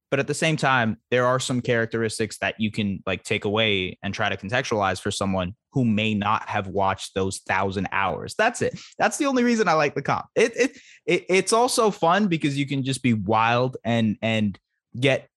[0.09, 3.97] But at the same time, there are some characteristics that you can like take away
[4.03, 8.35] and try to contextualize for someone who may not have watched those thousand hours.
[8.37, 8.77] That's it.
[8.99, 10.25] That's the only reason I like the comp.
[10.35, 14.59] It, it, it it's also fun because you can just be wild and and
[14.99, 15.29] get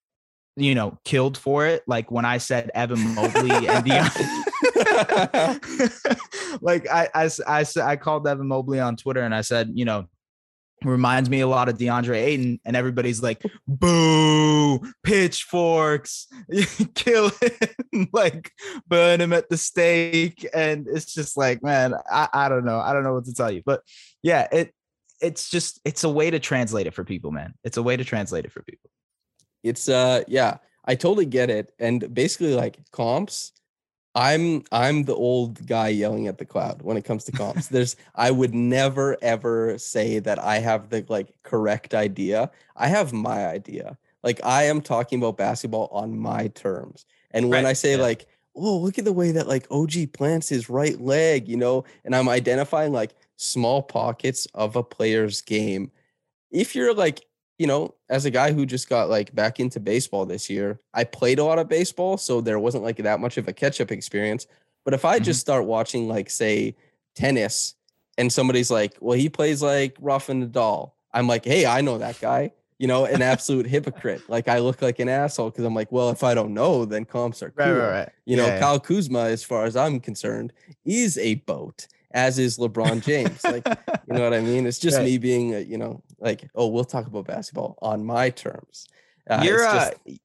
[0.57, 1.83] you know killed for it.
[1.87, 4.41] Like when I said Evan Mobley and Deion.
[6.61, 10.07] like I, I, I, I called Evan Mobley on Twitter and I said, you know,
[10.85, 16.27] reminds me a lot of DeAndre Ayton, and everybody's like, boo, pitchforks,
[16.95, 18.53] kill him, like
[18.87, 20.47] burn him at the stake.
[20.55, 22.81] And it's just like, man, I, I don't know.
[22.81, 23.63] I don't know what to tell you.
[23.65, 23.83] But
[24.23, 24.75] yeah, it
[25.21, 27.55] it's just it's a way to translate it for people, man.
[27.65, 28.91] It's a way to translate it for people.
[29.65, 33.53] It's uh yeah i totally get it and basically like comps
[34.15, 37.67] i'm i'm the old guy yelling at the cloud when it comes to comps.
[37.75, 42.51] There's i would never ever say that i have the like correct idea.
[42.77, 43.99] I have my idea.
[44.23, 48.03] Like i am talking about basketball on my terms and when Right, i say yeah.
[48.03, 51.85] like oh look at the way that like og plants his right leg you know
[52.05, 55.91] and i'm identifying like small pockets of a player's game.
[56.51, 57.25] If you're like
[57.59, 61.05] you know, as a guy who just got like back into baseball this year, I
[61.05, 63.91] played a lot of baseball, so there wasn't like that much of a catch up
[63.93, 64.47] experience.
[64.85, 66.75] But if I just start watching like say
[67.15, 67.75] tennis
[68.19, 72.21] and somebody's like, "Well, he plays like Rafa Nadal," I'm like, "Hey, I know that
[72.21, 74.23] guy." You know, an absolute hypocrite.
[74.29, 77.05] Like I look like an asshole because I'm like, well, if I don't know, then
[77.05, 77.73] comps are cool.
[77.73, 78.09] right.
[78.27, 78.61] You know, Yeah, yeah.
[78.61, 80.53] Kyle Kuzma, as far as I'm concerned,
[80.85, 83.45] is a boat, as is LeBron James.
[83.45, 83.65] like,
[84.09, 84.67] you know what I mean?
[84.67, 85.05] It's just Right.
[85.05, 88.87] me being, uh, you know, like, oh, we'll talk about basketball on my terms.
[89.31, 90.21] Uh, you're uh, just-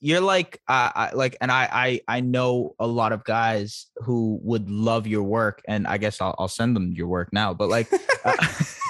[0.00, 4.38] you're like uh, I, like and I, I i know a lot of guys who
[4.42, 7.70] would love your work and i guess i'll, I'll send them your work now but
[7.70, 7.88] like
[8.22, 8.36] uh,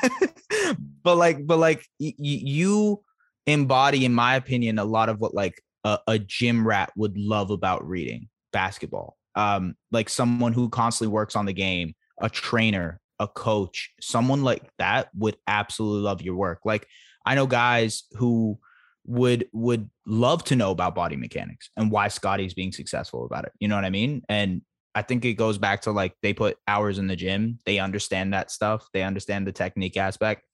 [1.05, 3.01] but like but like y- you
[3.47, 7.51] embody in my opinion a lot of what like a, a gym rat would love
[7.51, 13.29] about reading basketball um like someone who constantly works on the game a trainer a
[13.29, 16.87] coach someone like that would absolutely love your work like
[17.25, 18.59] i know guys who
[19.07, 23.53] would would love to know about body mechanics and why Scottie's being successful about it.
[23.59, 24.23] You know what I mean?
[24.29, 24.63] And
[24.95, 28.33] I think it goes back to like they put hours in the gym, they understand
[28.33, 30.45] that stuff, they understand the technique aspect.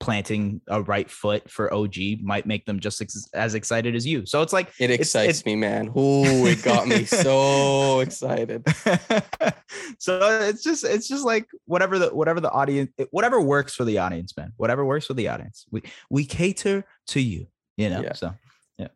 [0.00, 4.24] Planting a right foot for OG might make them just ex- as excited as you.
[4.24, 5.92] So it's like it it's- excites it's- me, man.
[5.94, 8.64] Oh, it got me so excited.
[9.98, 13.98] so it's just it's just like whatever the whatever the audience whatever works for the
[13.98, 14.52] audience, man.
[14.56, 15.66] Whatever works for the audience.
[15.70, 17.46] We we cater to you,
[17.76, 18.00] you know.
[18.02, 18.14] Yeah.
[18.14, 18.34] So
[18.78, 18.88] yeah.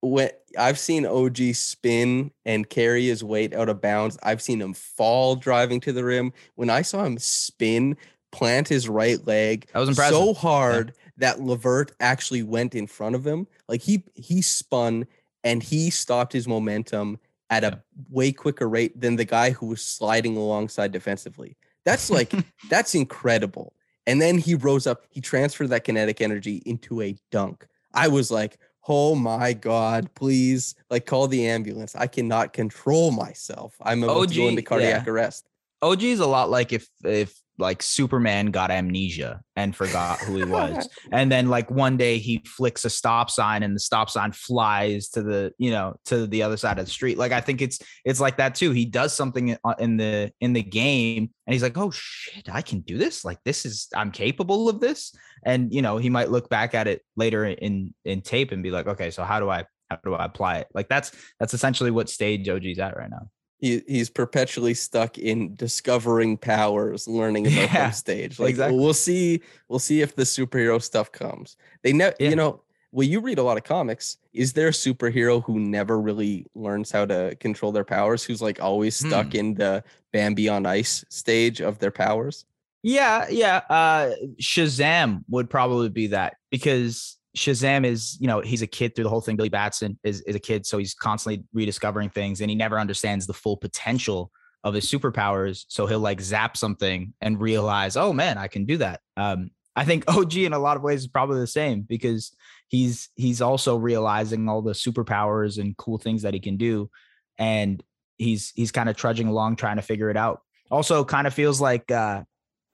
[0.00, 4.74] When I've seen OG spin and carry his weight out of bounds, I've seen him
[4.74, 6.32] fall driving to the rim.
[6.56, 7.96] When I saw him spin,
[8.30, 10.16] plant his right leg, that was impressive.
[10.16, 13.46] so hard that LeVert actually went in front of him.
[13.68, 15.06] Like he he spun
[15.44, 17.18] and he stopped his momentum
[17.50, 21.56] at a way quicker rate than the guy who was sliding alongside defensively.
[21.84, 22.32] That's like
[22.70, 23.74] that's incredible.
[24.06, 27.66] And then he rose up, he transferred that kinetic energy into a dunk.
[27.92, 31.94] I was like, "Oh my god, please like call the ambulance.
[31.94, 33.74] I cannot control myself.
[33.82, 35.12] I'm about to go into cardiac yeah.
[35.12, 35.48] arrest."
[35.82, 40.44] OG is a lot like if if like Superman got amnesia and forgot who he
[40.50, 40.88] was.
[41.12, 45.08] and then like one day he flicks a stop sign and the stop sign flies
[45.10, 47.18] to the, you know, to the other side of the street.
[47.18, 48.70] Like I think it's it's like that too.
[48.70, 52.62] He does something uh, in the in the game and he's like, "Oh shit, I
[52.62, 53.24] can do this.
[53.24, 55.14] Like this is I'm capable of this."
[55.44, 58.70] And you know, he might look back at it later in in tape and be
[58.70, 61.90] like, "Okay, so how do I how do I apply it?" Like that's that's essentially
[61.90, 67.56] what stage OG's at right now he, he's perpetually stuck in discovering powers, learning about
[67.56, 68.38] yeah, them stage.
[68.38, 68.78] Like exactly.
[68.78, 71.56] we'll see, we'll see if the superhero stuff comes.
[71.82, 72.30] They never, yeah.
[72.30, 74.16] you know, well, you read a lot of comics.
[74.32, 78.24] Is there a superhero who never really learns how to control their powers?
[78.24, 79.36] Who's like always stuck hmm.
[79.36, 82.46] in the Bambi on ice stage of their powers?
[82.82, 83.60] Yeah, yeah.
[83.68, 89.04] Uh Shazam would probably be that because Shazam is, you know, he's a kid through
[89.04, 89.36] the whole thing.
[89.36, 93.26] Billy Batson is, is a kid, so he's constantly rediscovering things and he never understands
[93.26, 94.30] the full potential
[94.64, 95.64] of his superpowers.
[95.68, 99.00] So he'll like zap something and realize, oh man, I can do that.
[99.16, 102.34] Um, I think OG in a lot of ways is probably the same because
[102.66, 106.90] he's he's also realizing all the superpowers and cool things that he can do.
[107.38, 107.82] And
[108.16, 110.40] he's he's kind of trudging along trying to figure it out.
[110.70, 112.24] Also, kind of feels like uh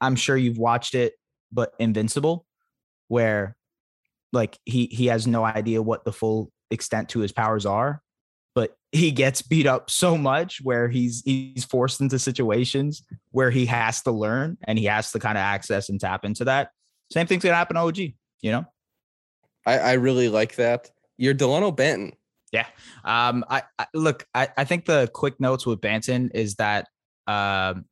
[0.01, 1.15] I'm sure you've watched it,
[1.53, 2.47] but Invincible,
[3.09, 3.57] where
[4.35, 8.03] like he he has no idea what the full extent to his powers are
[8.55, 13.67] but he gets beat up so much where he's he's forced into situations where he
[13.67, 16.71] has to learn and he has to kind of access and tap into that.
[17.13, 18.15] Same thing's gonna happen to og you
[18.45, 18.65] know?
[19.67, 20.91] I i really like that.
[21.17, 22.13] You're delano banton
[22.53, 22.67] yeah.
[23.05, 26.87] Um i, I look I, I think the quick notes with banton is that
[27.27, 27.87] um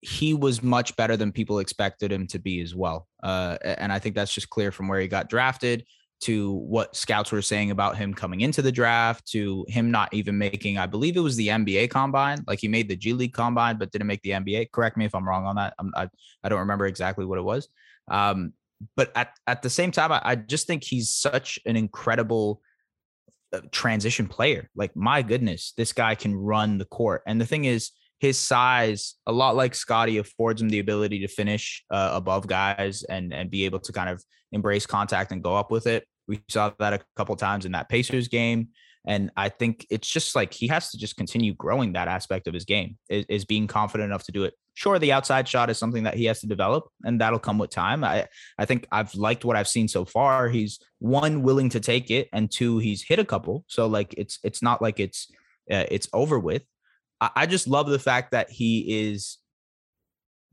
[0.00, 3.08] he was much better than people expected him to be as well.
[3.22, 5.84] Uh, and I think that's just clear from where he got drafted
[6.18, 10.38] to what scouts were saying about him coming into the draft to him not even
[10.38, 12.42] making, I believe it was the NBA combine.
[12.46, 14.70] Like he made the G League combine, but didn't make the NBA.
[14.72, 15.74] Correct me if I'm wrong on that.
[15.78, 16.08] I'm, i
[16.42, 17.68] I, don't remember exactly what it was.
[18.08, 18.54] Um,
[18.94, 22.62] but at, at the same time, I, I just think he's such an incredible
[23.52, 24.70] uh, transition player.
[24.74, 27.22] Like, my goodness, this guy can run the court.
[27.26, 31.28] And the thing is, his size, a lot like Scottie, affords him the ability to
[31.28, 35.54] finish uh, above guys and and be able to kind of embrace contact and go
[35.54, 36.06] up with it.
[36.28, 38.68] We saw that a couple times in that Pacers game.
[39.06, 42.54] And I think it's just like he has to just continue growing that aspect of
[42.54, 44.54] his game, is, is, being confident enough to do it.
[44.74, 47.70] Sure, the outside shot is something that he has to develop, and that'll come with
[47.70, 48.02] time.
[48.02, 48.26] I,
[48.58, 50.48] I think I've liked what I've seen so far.
[50.48, 53.64] He's one willing to take it, and two, he's hit a couple.
[53.68, 55.30] So like it's it's not like it's
[55.70, 56.62] uh, it's over with.
[57.20, 59.38] I just love the fact that he is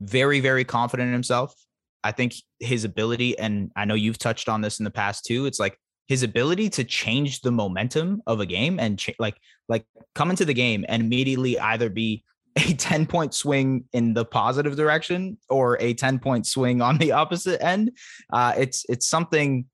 [0.00, 1.54] very, very confident in himself.
[2.02, 5.46] I think his ability, and I know you've touched on this in the past too.
[5.46, 9.36] It's like his ability to change the momentum of a game and like
[9.68, 12.22] like come into the game and immediately either be
[12.56, 17.12] a 10 point swing in the positive direction or a 10 point swing on the
[17.22, 17.90] opposite end.
[18.32, 19.66] Uh, it's it's something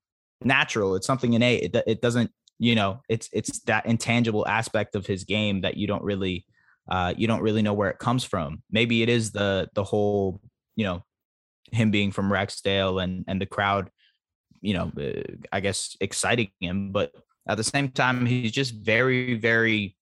[0.43, 0.95] natural.
[0.95, 1.75] It's something innate.
[1.75, 5.85] It, it doesn't, you know, it's it's that intangible aspect of his game that you
[5.85, 6.45] don't really
[6.91, 8.61] uh, you don't really know where it comes from.
[8.69, 10.41] Maybe it is the the whole,
[10.75, 11.03] you know,
[11.71, 13.89] him being from Rexdale and and the crowd,
[14.59, 15.23] you know, uh,
[15.53, 17.13] I guess exciting him, but
[17.47, 19.95] at the same time, he's just very very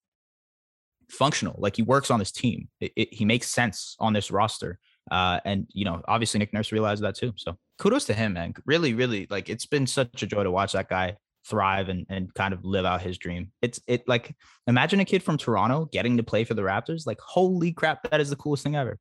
[1.09, 1.55] functional.
[1.59, 2.69] Like he works on this team.
[2.81, 4.79] It, it, he makes sense on this roster.
[5.11, 7.33] Uh, and you know, obviously Nick Nurse realized that too.
[7.37, 8.55] So kudos to him, man.
[8.65, 11.17] Really, really, like it's been such a joy to watch that guy
[11.49, 13.51] thrive and, and kind of live out his dream.
[13.61, 14.35] It's it like
[14.67, 17.07] imagine a kid from Toronto getting to play for the Raptors.
[17.07, 18.97] Like holy crap, that is the coolest thing ever.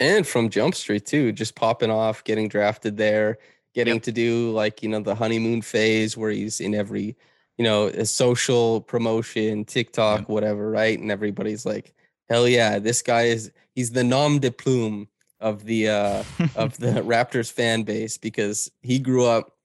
[0.00, 3.38] And from Jump Street too, just popping off, getting drafted there,
[3.74, 4.02] getting yep.
[4.04, 7.16] to do like you know the honeymoon phase where he's in every
[7.56, 10.28] you know a social promotion, TikTok, yep.
[10.28, 10.98] whatever, right?
[10.98, 11.92] And everybody's like,
[12.28, 15.08] hell yeah, this guy is he's the nom de plume
[15.40, 16.22] of the uh
[16.56, 19.57] of the Raptors fan base because he grew up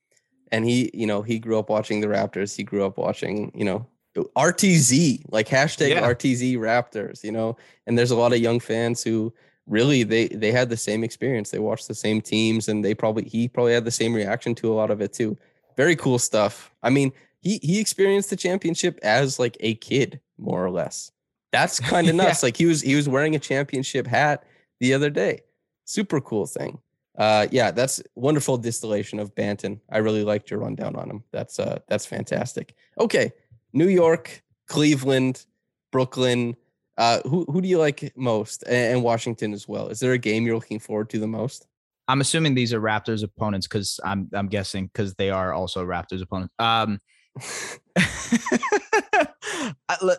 [0.53, 2.55] and he, you know, he grew up watching the Raptors.
[2.55, 6.01] He grew up watching, you know, RTZ, like hashtag yeah.
[6.01, 9.33] RTZ Raptors, you know, and there's a lot of young fans who
[9.65, 11.49] really they they had the same experience.
[11.49, 14.71] They watched the same teams and they probably he probably had the same reaction to
[14.71, 15.35] a lot of it too.
[15.75, 16.71] Very cool stuff.
[16.83, 21.11] I mean, he he experienced the championship as like a kid, more or less.
[21.51, 22.43] That's kind of nuts.
[22.43, 22.47] yeah.
[22.47, 24.43] Like he was he was wearing a championship hat
[24.79, 25.41] the other day.
[25.85, 26.77] Super cool thing
[27.17, 29.79] uh, yeah, that's wonderful distillation of Banton.
[29.91, 31.23] I really liked your rundown on him.
[31.31, 32.75] That's uh, that's fantastic.
[32.99, 33.31] Okay,
[33.71, 35.45] New York, Cleveland,
[35.91, 36.55] Brooklyn.
[36.97, 39.87] Uh, who who do you like most, and Washington as well?
[39.89, 41.67] Is there a game you're looking forward to the most?
[42.07, 46.21] I'm assuming these are Raptors opponents because I'm I'm guessing because they are also Raptors
[46.21, 46.53] opponents.
[46.59, 46.99] Um,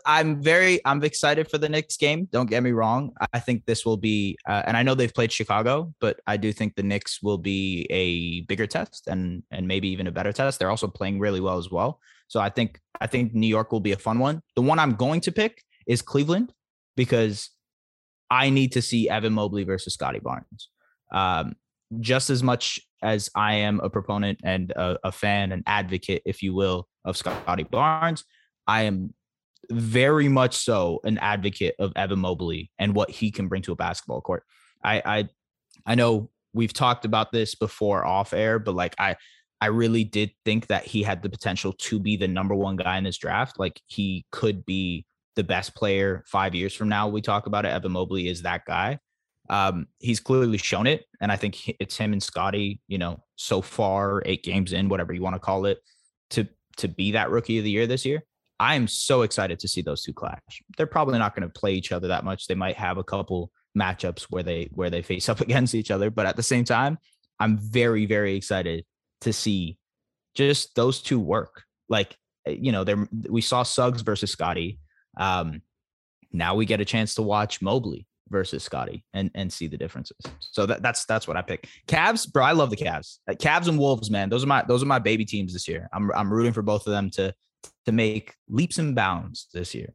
[0.06, 2.28] I'm very I'm excited for the Knicks game.
[2.30, 3.12] Don't get me wrong.
[3.32, 6.52] I think this will be, uh, and I know they've played Chicago, but I do
[6.52, 10.58] think the Knicks will be a bigger test and and maybe even a better test.
[10.58, 12.00] They're also playing really well as well.
[12.28, 14.40] So I think I think New York will be a fun one.
[14.56, 16.52] The one I'm going to pick is Cleveland
[16.96, 17.50] because
[18.30, 20.68] I need to see Evan Mobley versus Scottie Barnes.
[21.12, 21.54] Um,
[22.00, 26.42] just as much as I am a proponent and a, a fan, an advocate, if
[26.42, 28.24] you will, of Scottie Barnes,
[28.66, 29.14] I am
[29.70, 33.76] very much so an advocate of Evan Mobley and what he can bring to a
[33.76, 34.44] basketball court.
[34.82, 35.28] I I
[35.86, 39.16] I know we've talked about this before off air, but like I
[39.60, 42.98] I really did think that he had the potential to be the number one guy
[42.98, 43.58] in this draft.
[43.58, 47.08] Like he could be the best player five years from now.
[47.08, 47.70] We talk about it.
[47.70, 48.98] Evan Mobley is that guy.
[49.50, 52.80] Um, he's clearly shown it, and I think it's him and Scottie.
[52.88, 55.78] You know, so far eight games in, whatever you want to call it,
[56.30, 58.22] to to be that rookie of the year this year.
[58.60, 60.40] I am so excited to see those two clash.
[60.76, 62.46] They're probably not going to play each other that much.
[62.46, 66.10] They might have a couple matchups where they where they face up against each other,
[66.10, 66.98] but at the same time,
[67.40, 68.84] I'm very very excited
[69.22, 69.78] to see
[70.34, 71.64] just those two work.
[71.88, 72.16] Like
[72.46, 74.78] eh, you know, there we saw Suggs versus Scottie.
[75.16, 75.62] Um,
[76.32, 80.16] now we get a chance to watch Mobley versus Scottie and and see the differences.
[80.40, 81.68] So that, that's that's what I pick.
[81.86, 83.18] Cavs, bro, I love the Cavs.
[83.30, 84.28] Cavs and Wolves, man.
[84.30, 85.88] Those are my those are my baby teams this year.
[85.92, 87.34] I'm I'm rooting for both of them to
[87.86, 89.92] to make leaps and bounds this year.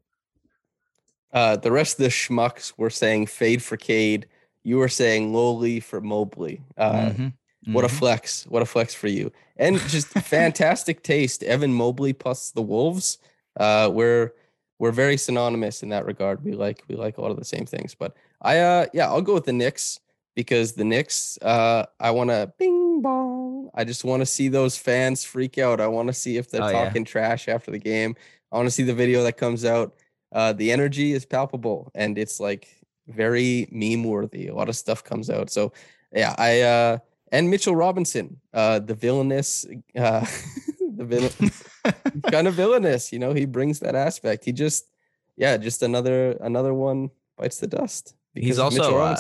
[1.31, 4.27] Uh, the rest of the schmucks were saying fade for Cade.
[4.63, 6.61] You were saying lowly for Mobley.
[6.77, 7.33] Uh, Mhm.
[7.73, 7.91] What a Mhm.
[7.99, 8.45] flex!
[8.47, 9.31] What a flex for you!
[9.57, 11.43] And just fantastic taste.
[11.43, 13.17] Evan Mobley plus the Wolves.
[13.59, 14.31] Uh, we're
[14.79, 16.43] we're very synonymous in that regard.
[16.43, 17.93] We like we like a lot of the same things.
[17.95, 19.99] But I uh yeah, I'll go with the Knicks
[20.35, 21.37] because the Knicks.
[21.41, 23.69] Uh, I want to bing bong.
[23.75, 25.81] I just want to see those fans freak out.
[25.81, 26.85] I want to see if they're Oh, yeah.
[26.85, 28.15] talking trash after the game.
[28.51, 29.93] I want to see the video that comes out.
[30.31, 32.67] Uh, the energy is palpable and it's like
[33.07, 34.47] very meme worthy.
[34.47, 35.49] A lot of stuff comes out.
[35.49, 35.73] So
[36.13, 36.97] yeah, I uh
[37.31, 39.65] and Mitchell Robinson, uh, the villainous,
[39.95, 40.25] uh,
[40.99, 43.11] the villain, kind of villainous.
[43.11, 44.45] You know, he brings that aspect.
[44.45, 44.91] He just,
[45.37, 48.15] yeah, just another another one bites the dust.
[48.35, 49.17] He's also, uh,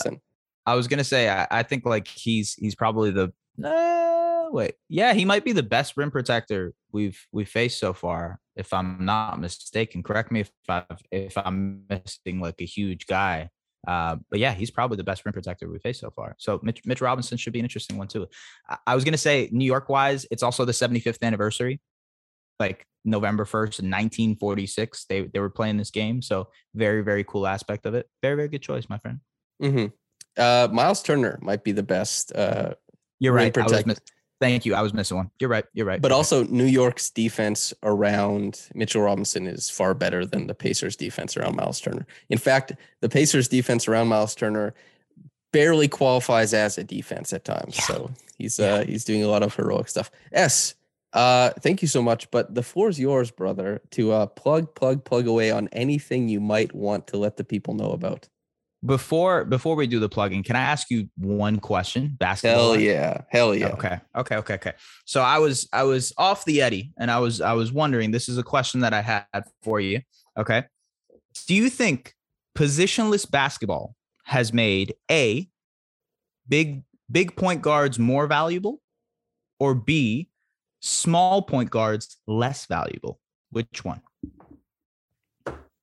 [0.65, 3.33] I was gonna say I, I think like he's he's probably the
[3.65, 8.39] uh, wait yeah he might be the best rim protector we've we've faced so far
[8.55, 10.03] if I'm not mistaken.
[10.03, 13.49] Correct me if I if I'm missing like a huge guy.
[13.87, 16.35] Uh, but yeah, he's probably the best rim protector we've faced so far.
[16.37, 18.27] So Mitch, Mitch Robinson should be an interesting one too.
[18.67, 21.79] I, I was gonna say New York wise, it's also the 75th anniversary,
[22.59, 25.05] like November 1st, 1946.
[25.05, 28.07] They they were playing this game, so very very cool aspect of it.
[28.21, 29.19] Very very good choice, my friend.
[29.61, 29.87] Mm-hmm.
[30.37, 32.73] Uh, Miles Turner might be the best, uh,
[33.19, 33.57] You're rim right.
[33.57, 34.01] I was protector.
[34.39, 34.73] Thank you.
[34.73, 35.31] I was missing one.
[35.39, 35.65] You're right.
[35.73, 36.01] You're right.
[36.01, 41.35] but also New York's defense around Mitchell Robinson is far better than the Pacers' defense
[41.35, 42.07] around Miles Turner.
[42.29, 42.71] In fact,
[43.01, 44.73] the Pacers' defense around Miles Turner
[45.51, 47.75] barely qualifies as a defense at times.
[47.77, 47.83] Yeah.
[47.85, 48.65] So he's Yeah.
[48.75, 50.09] uh he's doing a lot of heroic stuff.
[50.31, 50.75] S,
[51.13, 52.29] uh, thank you so much.
[52.31, 56.39] But the floor is yours, brother, to uh plug, plug, plug away on anything you
[56.39, 58.29] might want to let the people know about.
[58.85, 62.15] Before before we do the plugging, can I ask you one question?
[62.17, 62.73] Basketball.
[62.73, 63.21] Hell yeah.
[63.29, 63.67] Hell yeah.
[63.69, 63.99] Okay.
[64.15, 64.37] Okay.
[64.37, 64.53] Okay.
[64.55, 64.73] Okay.
[65.05, 68.11] So I was I was off the Eddie, and I was I was wondering.
[68.11, 70.01] This is a question that I had for you.
[70.37, 70.63] Okay.
[71.47, 72.13] Do you think
[72.57, 75.47] positionless basketball has made a
[76.47, 78.81] big big point guards more valuable,
[79.59, 80.29] or b
[80.79, 83.19] small point guards less valuable?
[83.51, 84.01] Which one?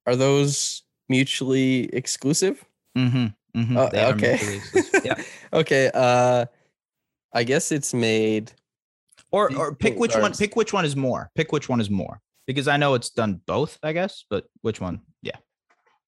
[0.06, 2.64] Are those mutually exclusive?
[2.96, 3.60] Mm-hmm.
[3.60, 3.76] mm-hmm.
[3.76, 4.60] Uh, They okay.
[5.04, 5.22] Yeah.
[5.52, 5.90] okay.
[5.92, 6.46] Uh
[7.32, 8.52] I guess it's made
[9.30, 10.32] Or or pick which one.
[10.32, 11.30] Pick which one is more.
[11.34, 12.20] Pick which one is more.
[12.46, 15.00] Because I know it's done both, I guess, but which one?
[15.20, 15.36] Yeah.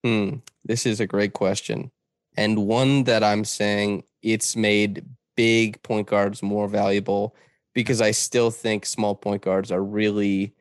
[0.05, 1.91] Hmm, this is a great question.
[2.36, 5.05] And one that I'm saying it's made
[5.36, 7.34] big point guards more valuable
[7.74, 10.55] because I still think small point guards are really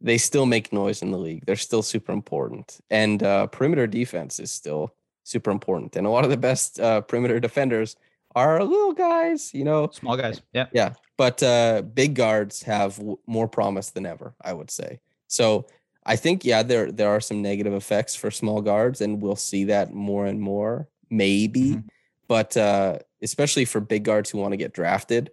[0.00, 1.44] they still make noise in the league.
[1.46, 2.80] They're still super important.
[2.90, 4.94] And uh, perimeter defense is still
[5.26, 5.96] super important.
[5.96, 7.96] And a lot of the best uh, perimeter defenders
[8.34, 9.90] are little guys, you know.
[9.92, 10.40] Small guys.
[10.52, 10.66] Yeah.
[10.72, 14.34] Yeah, but uh, big guards have w- more promise than ever.
[14.42, 15.00] I would say.
[15.26, 15.66] So
[16.04, 19.64] I think yeah, there there are some negative effects for small guards, and we'll see
[19.64, 21.72] that more and more, maybe.
[21.76, 21.84] Mhm.
[22.28, 25.30] But uh, especially for big guards who want to get drafted,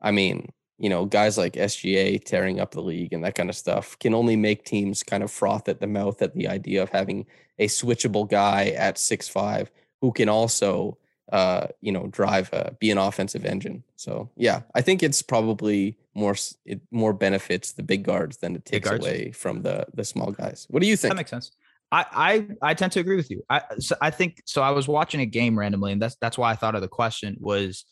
[0.00, 3.56] I mean, you know, guys like SGA tearing up the league and that kind of
[3.56, 6.90] stuff can only make teams kind of froth at the mouth at the idea of
[6.90, 7.26] having
[7.58, 10.98] a switchable guy at six five who can also
[11.32, 13.82] uh, you know, drive a, be an offensive engine.
[13.96, 18.64] So yeah, I think it's probably more it more benefits the big guards than it
[18.64, 20.66] takes away from the the small guys.
[20.68, 21.12] What do you think?
[21.12, 21.52] That makes sense.
[21.90, 23.42] I, I I tend to agree with you.
[23.48, 24.62] I so I think so.
[24.62, 27.36] I was watching a game randomly, and that's that's why I thought of the question
[27.40, 27.84] was.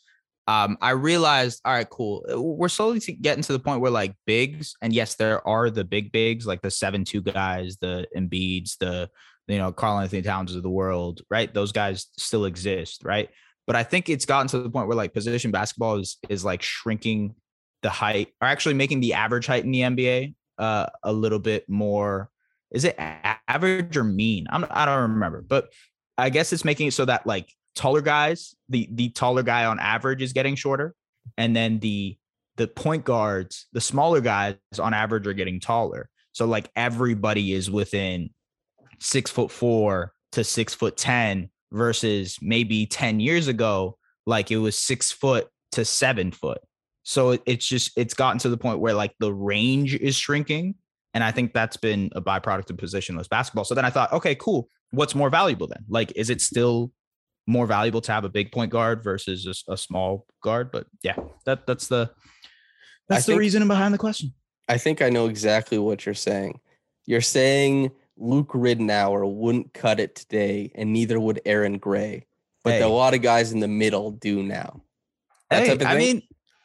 [0.45, 2.25] Um, I realized, all right, cool.
[2.29, 5.85] uh, We're slowly getting to the point where like bigs, and yes, there are the
[5.85, 9.09] big bigs, like the seven two guys, the Embiids, the
[9.47, 11.53] you know Karl-Anthony Towns of the world, right?
[11.53, 13.29] Those guys still exist, right?
[13.65, 16.61] But I think it's gotten to the point where like position basketball is is like
[16.61, 17.35] shrinking
[17.81, 21.67] the height, or actually making the average height in the NBA uh, a little bit
[21.67, 22.29] more
[22.73, 22.95] is it
[23.47, 24.47] average or mean?
[24.49, 25.71] I'm I don't remember, but
[26.17, 29.79] I guess it's making it so that like taller guys, the the taller guy on
[29.79, 30.95] average is getting shorter,
[31.37, 32.17] and then the
[32.57, 36.09] the point guards, the smaller guys on average are getting taller.
[36.33, 38.31] So like everybody is within
[39.03, 44.77] six foot four to six foot ten versus maybe 10 years ago, like it was
[44.77, 46.59] six foot to seven foot.
[47.03, 50.75] So it- it's just it's gotten to the point where like the range is shrinking
[51.13, 53.65] and I think that's been a byproduct of positionless basketball.
[53.65, 54.69] So then I thought, okay, cool.
[54.91, 55.83] What's more valuable then?
[55.89, 56.91] Like, is it still
[57.45, 60.71] more valuable to have a big point guard versus a small guard?
[60.71, 62.11] But yeah, that that's the
[63.09, 64.33] that's the think- reasoning behind the question.
[64.69, 66.59] I think I know exactly what you're saying.
[67.05, 72.25] You're saying Luke Ridnour wouldn't cut it today, and neither would Aaron Gray.
[72.63, 72.81] But Hey.
[72.81, 74.81] a lot of guys in the middle do now.
[75.49, 76.21] That Hey, I mean,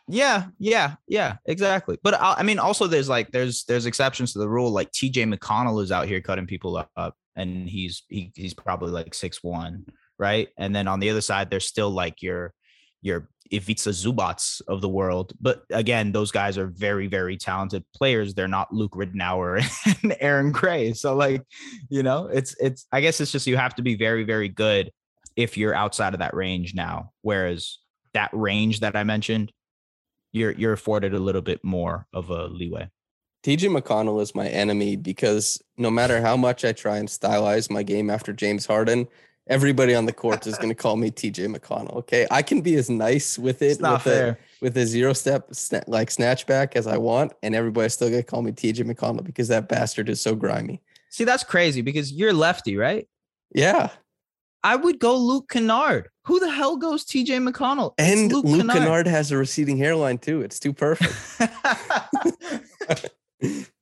[0.07, 1.99] yeah, yeah, yeah, exactly.
[2.03, 4.71] But I, I mean, also there's like there's there's exceptions to the rule.
[4.71, 5.25] Like T.J.
[5.25, 9.85] McConnell is out here cutting people up, and he's he, he's probably like six one,
[10.19, 10.49] right?
[10.57, 12.55] And then on the other side, there's still like your
[13.03, 15.33] your Ivica Zubacs of the world.
[15.41, 18.35] But again, those guys are very very talented players.
[18.35, 19.63] They're not Luke Ridnour
[20.03, 20.93] and Aaron Gray.
[20.93, 21.43] So like,
[21.89, 24.91] you know, it's it's I guess it's just you have to be very very good
[25.37, 27.13] if you're outside of that range now.
[27.23, 27.79] Whereas
[28.13, 29.53] that range that I mentioned,
[30.33, 32.91] you're you're afforded a little bit more of a leeway.
[33.45, 37.85] TJ McConnell is my enemy because no matter how much I try and stylize my
[37.85, 39.07] game after James Harden,
[39.49, 41.97] everybody on the court is going to call me TJ McConnell.
[41.97, 45.85] Okay, I can be as nice with it with a, with a zero step sna-
[45.87, 49.49] like snatchback as I want, and everybody's still going to call me TJ McConnell because
[49.49, 50.83] that bastard is so grimy.
[51.11, 53.09] See, that's crazy because you're lefty, right?
[53.55, 53.91] Yeah,
[54.63, 56.09] I would go Luke Kennard.
[56.25, 57.95] Who the hell goes TJ McConnell?
[57.99, 60.43] It's and Luke, Kennard has a receding hairline too.
[60.43, 61.15] It's too perfect.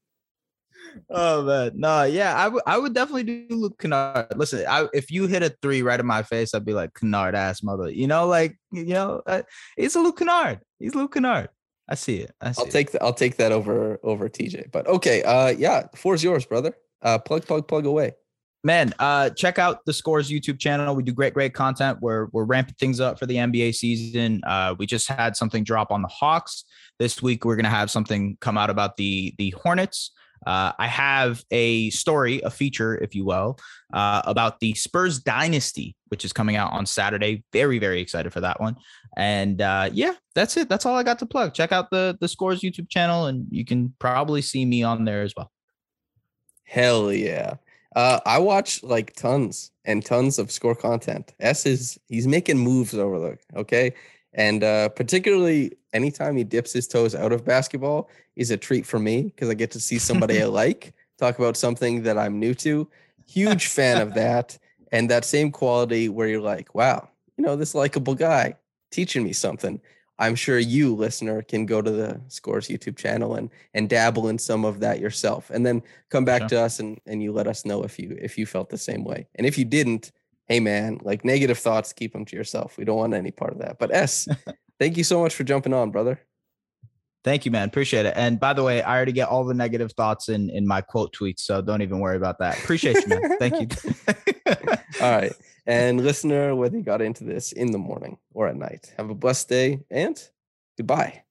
[1.16, 4.28] oh man, no, yeah, I would I would definitely do Luke Kennard.
[4.36, 7.34] Listen, I, if you hit a three right in my face, I'd be like Kennard
[7.34, 7.90] ass mother.
[7.90, 9.42] You know, like you know, uh,
[9.76, 10.60] it's a Luke Kennard.
[10.78, 11.48] He's Luke Kennard.
[11.88, 12.32] I see it.
[12.40, 12.72] I see I'll it.
[12.72, 14.70] take the, I'll take that over over TJ.
[14.72, 16.74] But okay, uh, yeah, the floor's yours, brother.
[17.02, 18.12] Uh, plug, plug, plug away.
[18.64, 22.44] man uh check out the scores youtube channel we do great great content we're we're
[22.44, 26.08] ramping things up for the nba season uh we just had something drop on the
[26.08, 26.64] hawks
[26.98, 30.10] this week we're gonna have something come out about the the hornets
[30.46, 33.58] uh, I have a story, a feature, if you will,
[33.92, 37.44] uh, about the Spurs dynasty, which is coming out on Saturday.
[37.52, 38.76] Very, very excited for that one.
[39.16, 40.68] And uh, yeah, that's it.
[40.68, 41.54] That's all I got to plug.
[41.54, 45.22] Check out the the Scores YouTube channel, and you can probably see me on there
[45.22, 45.50] as well.
[46.64, 47.54] Hell yeah.
[47.94, 51.34] Uh, I watch like tons and tons of score content.
[51.40, 53.38] S is he's making moves over there.
[53.56, 53.94] Okay.
[54.34, 58.98] And uh, particularly anytime he dips his toes out of basketball is a treat for
[58.98, 62.54] me because I get to see somebody I like talk about something that I'm new
[62.54, 62.88] to.
[63.26, 64.58] Huge fan of that.
[64.92, 68.54] And that same quality where you're like, wow, you know, this likable guy
[68.90, 69.80] teaching me something.
[70.18, 74.38] I'm sure you, listener, can go to the Scores YouTube channel and and dabble in
[74.38, 75.50] some of that yourself.
[75.50, 78.38] And then come back to us and, and you let us know if you if
[78.38, 79.26] you felt the same way.
[79.34, 80.12] And if you didn't,
[80.46, 82.78] hey man, like negative thoughts, keep them to yourself.
[82.78, 83.78] We don't want any part of that.
[83.78, 84.26] But S,
[84.78, 86.20] thank you so much for jumping on, brother.
[87.26, 87.66] Thank you, man.
[87.66, 88.14] Appreciate it.
[88.14, 91.12] And by the way, I already get all the negative thoughts in in my quote
[91.12, 92.56] tweets, so don't even worry about that.
[92.56, 93.36] Appreciate you, man.
[93.40, 93.94] Thank you.
[95.02, 95.32] All right.
[95.66, 99.14] And listener, whether you got into this in the morning or at night, have a
[99.14, 100.16] blessed day and
[100.76, 101.24] goodbye.